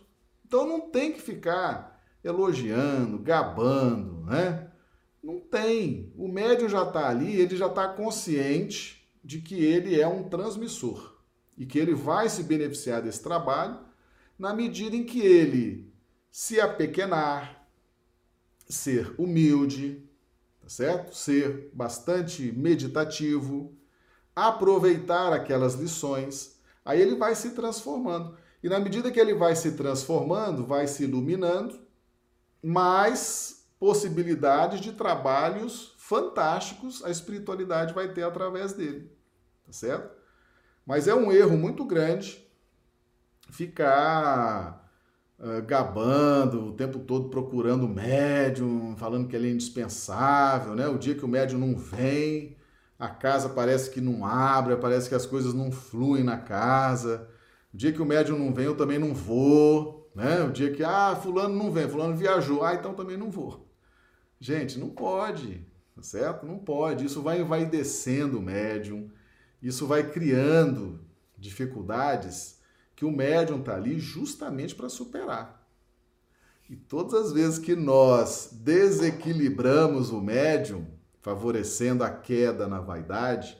Então 0.44 0.66
não 0.66 0.90
tem 0.90 1.12
que 1.12 1.20
ficar 1.20 2.02
elogiando, 2.24 3.18
gabando, 3.18 4.24
né? 4.24 4.70
Não 5.22 5.38
tem. 5.38 6.12
O 6.16 6.26
médium 6.26 6.68
já 6.68 6.82
está 6.82 7.08
ali, 7.08 7.40
ele 7.40 7.56
já 7.56 7.66
está 7.66 7.86
consciente 7.88 9.08
de 9.22 9.40
que 9.40 9.62
ele 9.62 10.00
é 10.00 10.08
um 10.08 10.28
transmissor 10.28 11.17
e 11.58 11.66
que 11.66 11.78
ele 11.78 11.94
vai 11.94 12.28
se 12.28 12.44
beneficiar 12.44 13.02
desse 13.02 13.22
trabalho 13.22 13.78
na 14.38 14.54
medida 14.54 14.94
em 14.94 15.04
que 15.04 15.20
ele 15.20 15.92
se 16.30 16.60
apequenar, 16.60 17.66
ser 18.68 19.12
humilde, 19.18 20.08
tá 20.62 20.68
certo? 20.68 21.16
Ser 21.16 21.70
bastante 21.74 22.52
meditativo, 22.52 23.76
aproveitar 24.36 25.32
aquelas 25.32 25.74
lições, 25.74 26.60
aí 26.84 27.00
ele 27.00 27.16
vai 27.16 27.34
se 27.34 27.50
transformando. 27.50 28.38
E 28.62 28.68
na 28.68 28.78
medida 28.78 29.10
que 29.10 29.18
ele 29.18 29.34
vai 29.34 29.56
se 29.56 29.72
transformando, 29.72 30.64
vai 30.64 30.86
se 30.86 31.04
iluminando, 31.04 31.80
mais 32.62 33.66
possibilidades 33.80 34.80
de 34.80 34.92
trabalhos 34.92 35.94
fantásticos 35.98 37.04
a 37.04 37.10
espiritualidade 37.10 37.94
vai 37.94 38.12
ter 38.12 38.22
através 38.22 38.72
dele, 38.72 39.12
tá 39.64 39.72
certo? 39.72 40.17
Mas 40.88 41.06
é 41.06 41.14
um 41.14 41.30
erro 41.30 41.54
muito 41.54 41.84
grande 41.84 42.42
ficar 43.50 44.90
uh, 45.38 45.60
gabando 45.66 46.68
o 46.68 46.72
tempo 46.72 46.98
todo 47.00 47.28
procurando 47.28 47.84
o 47.84 47.88
médium, 47.88 48.96
falando 48.96 49.28
que 49.28 49.36
ele 49.36 49.48
é 49.48 49.52
indispensável, 49.52 50.74
né? 50.74 50.88
O 50.88 50.96
dia 50.96 51.14
que 51.14 51.26
o 51.26 51.28
médium 51.28 51.58
não 51.58 51.76
vem, 51.76 52.56
a 52.98 53.06
casa 53.06 53.50
parece 53.50 53.90
que 53.90 54.00
não 54.00 54.24
abre, 54.24 54.76
parece 54.76 55.10
que 55.10 55.14
as 55.14 55.26
coisas 55.26 55.52
não 55.52 55.70
fluem 55.70 56.24
na 56.24 56.38
casa. 56.38 57.28
O 57.70 57.76
dia 57.76 57.92
que 57.92 58.00
o 58.00 58.06
médium 58.06 58.38
não 58.38 58.54
vem, 58.54 58.64
eu 58.64 58.74
também 58.74 58.98
não 58.98 59.12
vou, 59.12 60.10
né? 60.14 60.42
O 60.42 60.50
dia 60.50 60.72
que, 60.72 60.82
ah, 60.82 61.14
fulano 61.14 61.54
não 61.54 61.70
vem, 61.70 61.86
fulano 61.86 62.16
viajou, 62.16 62.64
ah, 62.64 62.72
então 62.72 62.94
também 62.94 63.18
não 63.18 63.30
vou. 63.30 63.70
Gente, 64.40 64.78
não 64.78 64.88
pode, 64.88 65.66
tá 65.94 66.02
certo? 66.02 66.46
Não 66.46 66.56
pode. 66.56 67.04
Isso 67.04 67.20
vai, 67.20 67.44
vai 67.44 67.66
descendo 67.66 68.38
o 68.38 68.42
médium 68.42 69.10
isso 69.62 69.86
vai 69.86 70.10
criando 70.10 71.00
dificuldades 71.36 72.58
que 72.94 73.04
o 73.04 73.10
médium 73.10 73.60
está 73.60 73.76
ali 73.76 73.98
justamente 73.98 74.74
para 74.74 74.88
superar. 74.88 75.66
E 76.68 76.76
todas 76.76 77.14
as 77.14 77.32
vezes 77.32 77.58
que 77.58 77.74
nós 77.74 78.50
desequilibramos 78.52 80.10
o 80.10 80.20
médium, 80.20 80.86
favorecendo 81.22 82.04
a 82.04 82.10
queda 82.10 82.66
na 82.66 82.80
vaidade, 82.80 83.58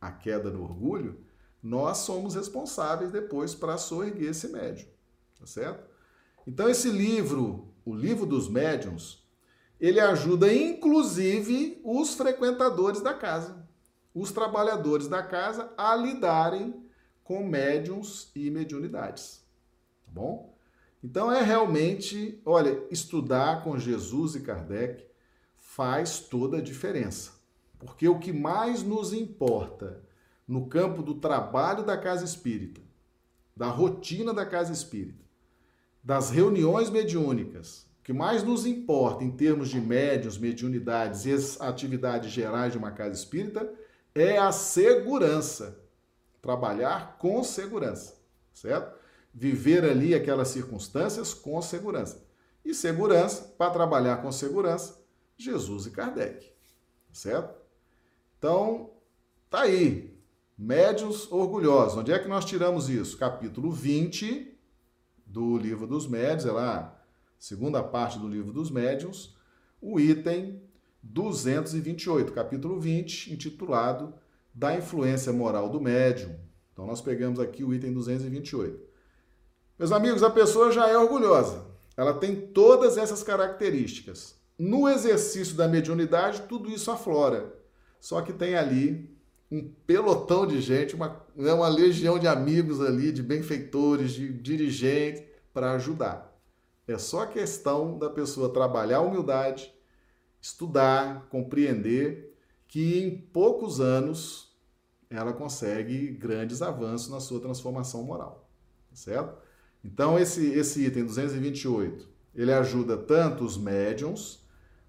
a 0.00 0.10
queda 0.10 0.50
no 0.50 0.62
orgulho, 0.62 1.20
nós 1.62 1.98
somos 1.98 2.34
responsáveis 2.34 3.10
depois 3.10 3.54
para 3.54 3.78
soerguer 3.78 4.30
esse 4.30 4.48
médium, 4.48 4.88
tá 5.38 5.46
certo? 5.46 5.88
Então 6.46 6.68
esse 6.68 6.90
livro 6.90 7.70
o 7.84 7.94
livro 7.94 8.26
dos 8.26 8.48
médiuns, 8.48 9.24
ele 9.80 9.98
ajuda 9.98 10.52
inclusive 10.52 11.80
os 11.84 12.14
frequentadores 12.14 13.00
da 13.00 13.14
casa, 13.14 13.66
os 14.14 14.32
trabalhadores 14.32 15.08
da 15.08 15.22
casa 15.22 15.72
a 15.76 15.94
lidarem 15.94 16.84
com 17.22 17.44
médiums 17.44 18.30
e 18.34 18.50
mediunidades. 18.50 19.44
Tá 20.04 20.12
bom? 20.12 20.56
Então 21.02 21.32
é 21.32 21.42
realmente, 21.42 22.40
olha, 22.44 22.82
estudar 22.90 23.62
com 23.62 23.78
Jesus 23.78 24.34
e 24.34 24.40
Kardec 24.40 25.06
faz 25.56 26.20
toda 26.20 26.58
a 26.58 26.62
diferença. 26.62 27.32
Porque 27.78 28.06
o 28.08 28.18
que 28.18 28.32
mais 28.32 28.82
nos 28.82 29.12
importa 29.12 30.02
no 30.46 30.66
campo 30.66 31.02
do 31.02 31.14
trabalho 31.14 31.84
da 31.84 31.96
casa 31.96 32.24
espírita, 32.24 32.80
da 33.56 33.68
rotina 33.68 34.34
da 34.34 34.44
casa 34.44 34.72
espírita, 34.72 35.24
das 36.02 36.30
reuniões 36.30 36.90
mediúnicas, 36.90 37.86
o 38.00 38.02
que 38.02 38.12
mais 38.12 38.42
nos 38.42 38.66
importa 38.66 39.22
em 39.22 39.30
termos 39.30 39.70
de 39.70 39.80
médios, 39.80 40.36
mediunidades 40.36 41.24
e 41.24 41.32
as 41.32 41.60
atividades 41.60 42.30
gerais 42.30 42.72
de 42.72 42.78
uma 42.78 42.90
casa 42.90 43.14
espírita 43.14 43.72
é 44.14 44.38
a 44.38 44.52
segurança. 44.52 45.78
Trabalhar 46.42 47.18
com 47.18 47.44
segurança, 47.44 48.14
certo? 48.52 48.98
Viver 49.32 49.84
ali 49.84 50.14
aquelas 50.14 50.48
circunstâncias 50.48 51.34
com 51.34 51.60
segurança. 51.60 52.24
E 52.64 52.74
segurança, 52.74 53.54
para 53.58 53.70
trabalhar 53.70 54.22
com 54.22 54.32
segurança, 54.32 55.00
Jesus 55.36 55.86
e 55.86 55.90
Kardec, 55.90 56.52
certo? 57.12 57.54
Então, 58.38 58.90
tá 59.48 59.62
aí. 59.62 60.18
Médios 60.56 61.30
orgulhosos. 61.30 61.98
Onde 61.98 62.12
é 62.12 62.18
que 62.18 62.28
nós 62.28 62.44
tiramos 62.44 62.88
isso? 62.88 63.16
Capítulo 63.16 63.70
20 63.70 64.58
do 65.26 65.56
livro 65.56 65.86
dos 65.86 66.06
médios, 66.06 66.44
é 66.44 66.52
lá, 66.52 67.02
segunda 67.38 67.82
parte 67.82 68.18
do 68.18 68.28
livro 68.28 68.52
dos 68.52 68.70
médios, 68.70 69.34
o 69.80 69.98
item 70.00 70.60
228, 71.02 72.32
capítulo 72.32 72.78
20, 72.78 73.32
intitulado 73.32 74.14
Da 74.54 74.74
influência 74.74 75.32
moral 75.32 75.68
do 75.68 75.80
médium. 75.80 76.34
Então 76.72 76.86
nós 76.86 77.00
pegamos 77.00 77.38
aqui 77.38 77.62
o 77.62 77.72
item 77.72 77.92
228. 77.92 78.88
Meus 79.78 79.92
amigos, 79.92 80.22
a 80.22 80.30
pessoa 80.30 80.70
já 80.70 80.88
é 80.88 80.96
orgulhosa. 80.96 81.64
Ela 81.96 82.14
tem 82.14 82.34
todas 82.36 82.96
essas 82.98 83.22
características. 83.22 84.34
No 84.58 84.88
exercício 84.88 85.54
da 85.54 85.66
mediunidade, 85.66 86.42
tudo 86.48 86.70
isso 86.70 86.90
aflora. 86.90 87.54
Só 88.00 88.20
que 88.20 88.32
tem 88.32 88.56
ali 88.56 89.10
um 89.50 89.68
pelotão 89.86 90.46
de 90.46 90.60
gente, 90.60 90.94
uma, 90.94 91.24
né, 91.34 91.52
uma 91.52 91.68
legião 91.68 92.18
de 92.18 92.28
amigos 92.28 92.80
ali, 92.80 93.10
de 93.10 93.22
benfeitores, 93.22 94.12
de 94.12 94.32
dirigentes, 94.32 95.22
para 95.52 95.72
ajudar. 95.72 96.30
É 96.86 96.96
só 96.98 97.26
questão 97.26 97.98
da 97.98 98.08
pessoa 98.08 98.52
trabalhar 98.52 98.98
a 98.98 99.02
humildade, 99.02 99.72
estudar, 100.40 101.28
compreender, 101.28 102.34
que 102.66 102.98
em 102.98 103.16
poucos 103.16 103.80
anos 103.80 104.56
ela 105.08 105.32
consegue 105.32 106.12
grandes 106.12 106.62
avanços 106.62 107.10
na 107.10 107.20
sua 107.20 107.40
transformação 107.40 108.02
moral. 108.04 108.48
Tá 108.88 108.96
certo? 108.96 109.36
Então, 109.84 110.18
esse, 110.18 110.46
esse 110.52 110.84
item 110.84 111.04
228, 111.04 112.08
ele 112.34 112.52
ajuda 112.52 112.96
tanto 112.96 113.44
os 113.44 113.58
médiums, 113.58 114.46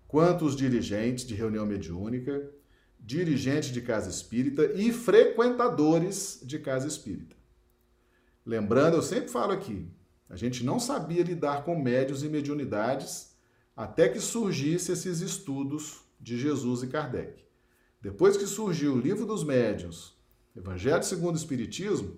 quanto 0.08 0.46
os 0.46 0.56
dirigentes 0.56 1.26
de 1.26 1.34
reunião 1.34 1.66
mediúnica, 1.66 2.52
dirigentes 3.00 3.72
de 3.72 3.82
casa 3.82 4.10
espírita 4.10 4.66
e 4.76 4.92
frequentadores 4.92 6.40
de 6.44 6.60
casa 6.60 6.88
espírita. 6.88 7.36
Lembrando, 8.46 8.98
eu 8.98 9.02
sempre 9.02 9.30
falo 9.30 9.54
aqui, 9.54 9.88
a 10.30 10.36
gente 10.36 10.64
não 10.64 10.80
sabia 10.80 11.24
lidar 11.24 11.64
com 11.64 11.80
médios 11.80 12.24
e 12.24 12.30
mediunidades 12.30 13.31
até 13.76 14.10
que 14.10 14.20
surgisse 14.20 14.92
esses 14.92 15.22
estudos 15.22 16.02
de 16.20 16.38
Jesus 16.38 16.84
e 16.84 16.88
Kardec. 16.88 17.44
Depois 18.02 18.38
que 18.38 18.48
surgiu 18.48 18.94
o 18.94 19.00
Livro 19.00 19.26
dos 19.26 19.44
Médiuns, 19.44 20.16
Evangelho 20.56 21.04
segundo 21.04 21.36
o 21.36 21.38
Espiritismo, 21.38 22.18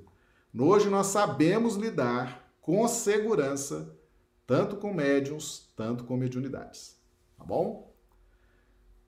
hoje 0.58 0.90
nós 0.90 1.08
sabemos 1.08 1.76
lidar 1.76 2.52
com 2.62 2.88
segurança 2.88 3.98
tanto 4.46 4.76
com 4.78 4.94
médiums, 4.94 5.72
tanto 5.76 6.04
com 6.04 6.18
mediunidades. 6.18 6.98
Tá 7.38 7.44
bom? 7.44 7.94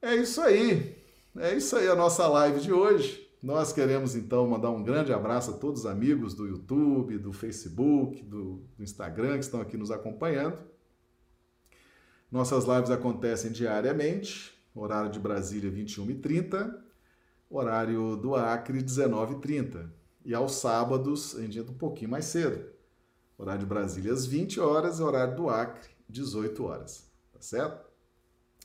É 0.02 0.16
isso 0.16 0.42
aí. 0.42 0.96
É 1.38 1.54
isso 1.56 1.76
aí 1.76 1.88
a 1.88 1.96
nossa 1.96 2.28
live 2.28 2.62
de 2.62 2.72
hoje. 2.72 3.30
Nós 3.42 3.74
queremos 3.74 4.16
então 4.16 4.48
mandar 4.48 4.72
um 4.72 4.84
grande 4.84 5.14
abraço 5.14 5.52
a 5.52 5.58
todos 5.58 5.82
os 5.82 5.86
amigos 5.86 6.34
do 6.34 6.48
YouTube, 6.48 7.18
do 7.18 7.32
Facebook, 7.32 8.24
do 8.24 8.64
Instagram 8.80 9.34
que 9.34 9.44
estão 9.44 9.62
aqui 9.62 9.78
nos 9.78 9.92
acompanhando. 9.92 10.64
Nossas 12.32 12.66
lives 12.66 12.90
acontecem 12.90 13.52
diariamente, 13.52 14.54
horário 14.74 15.10
de 15.10 15.20
Brasília 15.20 15.72
21h30, 15.72 16.74
horário 17.50 18.16
do 18.18 18.36
Acre 18.36 18.82
19h30. 18.82 19.90
E 20.24 20.34
aos 20.34 20.56
sábados 20.56 21.36
a 21.36 21.42
gente 21.42 21.60
entra 21.60 21.72
um 21.72 21.78
pouquinho 21.78 22.12
mais 22.12 22.26
cedo. 22.26 22.66
Horário 23.38 23.62
de 23.62 23.66
Brasília 23.66 24.12
às 24.12 24.26
20 24.26 24.60
horas, 24.60 25.00
horário 25.00 25.36
do 25.36 25.50
Acre 25.50 25.90
18 26.10 26.64
horas. 26.64 27.12
Tá 27.32 27.42
certo? 27.42 27.86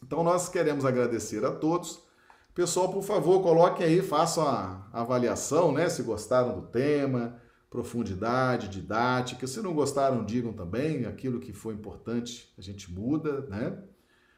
Então 0.03 0.23
nós 0.23 0.49
queremos 0.49 0.85
agradecer 0.85 1.45
a 1.45 1.51
todos 1.51 2.09
Pessoal, 2.55 2.93
por 2.93 3.03
favor, 3.03 3.43
coloquem 3.43 3.87
aí, 3.87 4.03
façam 4.03 4.47
a 4.47 4.85
avaliação, 4.93 5.73
né? 5.73 5.89
Se 5.89 6.03
gostaram 6.03 6.61
do 6.61 6.67
tema, 6.67 7.40
profundidade, 7.71 8.69
didática. 8.69 9.47
Se 9.47 9.63
não 9.63 9.73
gostaram, 9.73 10.25
digam 10.25 10.53
também. 10.53 11.07
Aquilo 11.07 11.39
que 11.39 11.53
foi 11.53 11.75
importante, 11.75 12.53
a 12.59 12.61
gente 12.61 12.93
muda, 12.93 13.43
né? 13.43 13.79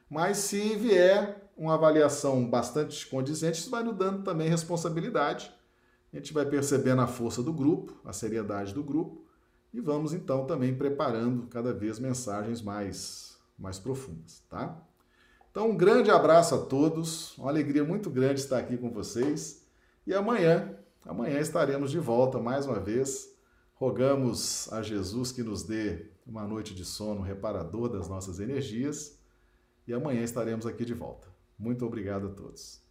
Mas 0.09 0.37
se 0.37 0.77
vier 0.77 1.51
uma 1.57 1.75
avaliação 1.75 2.49
bastante 2.49 3.07
condizente, 3.07 3.59
isso 3.59 3.71
vai 3.71 3.83
nos 3.83 3.97
dando 3.97 4.23
também 4.23 4.49
responsabilidade. 4.49 5.51
A 6.13 6.17
gente 6.17 6.35
vai 6.35 6.45
percebendo 6.45 7.01
a 7.01 7.07
força 7.07 7.43
do 7.43 7.53
grupo, 7.53 7.99
a 8.05 8.13
seriedade 8.13 8.75
do 8.75 8.83
grupo, 8.83 9.25
e 9.73 9.81
vamos 9.81 10.13
então 10.13 10.45
também 10.45 10.77
preparando 10.77 11.47
cada 11.47 11.73
vez 11.73 11.99
mensagens 11.99 12.61
mais, 12.61 13.39
mais 13.59 13.79
profundas, 13.79 14.43
tá? 14.51 14.79
Então, 15.51 15.71
um 15.71 15.77
grande 15.77 16.11
abraço 16.11 16.55
a 16.55 16.59
todos, 16.59 17.37
uma 17.39 17.49
alegria 17.49 17.85
muito 17.85 18.11
grande 18.11 18.41
estar 18.41 18.59
aqui 18.59 18.77
com 18.77 18.91
vocês. 18.91 19.67
E 20.07 20.13
amanhã, 20.13 20.77
amanhã 21.05 21.39
estaremos 21.41 21.91
de 21.91 21.99
volta 21.99 22.39
mais 22.39 22.67
uma 22.67 22.81
vez. 22.81 23.33
Rogamos 23.75 24.73
a 24.73 24.83
Jesus 24.83 25.33
que 25.33 25.43
nos 25.43 25.63
dê 25.63 26.11
uma 26.27 26.47
noite 26.47 26.75
de 26.75 26.85
sono 26.85 27.21
reparador 27.21 27.89
das 27.89 28.09
nossas 28.09 28.41
energias. 28.41 29.19
E 29.87 29.93
amanhã 29.93 30.23
estaremos 30.23 30.67
aqui 30.67 30.85
de 30.85 30.95
volta. 30.95 31.29
Muito 31.59 31.85
obrigado 31.85 32.29
a 32.29 32.31
todos. 32.31 32.82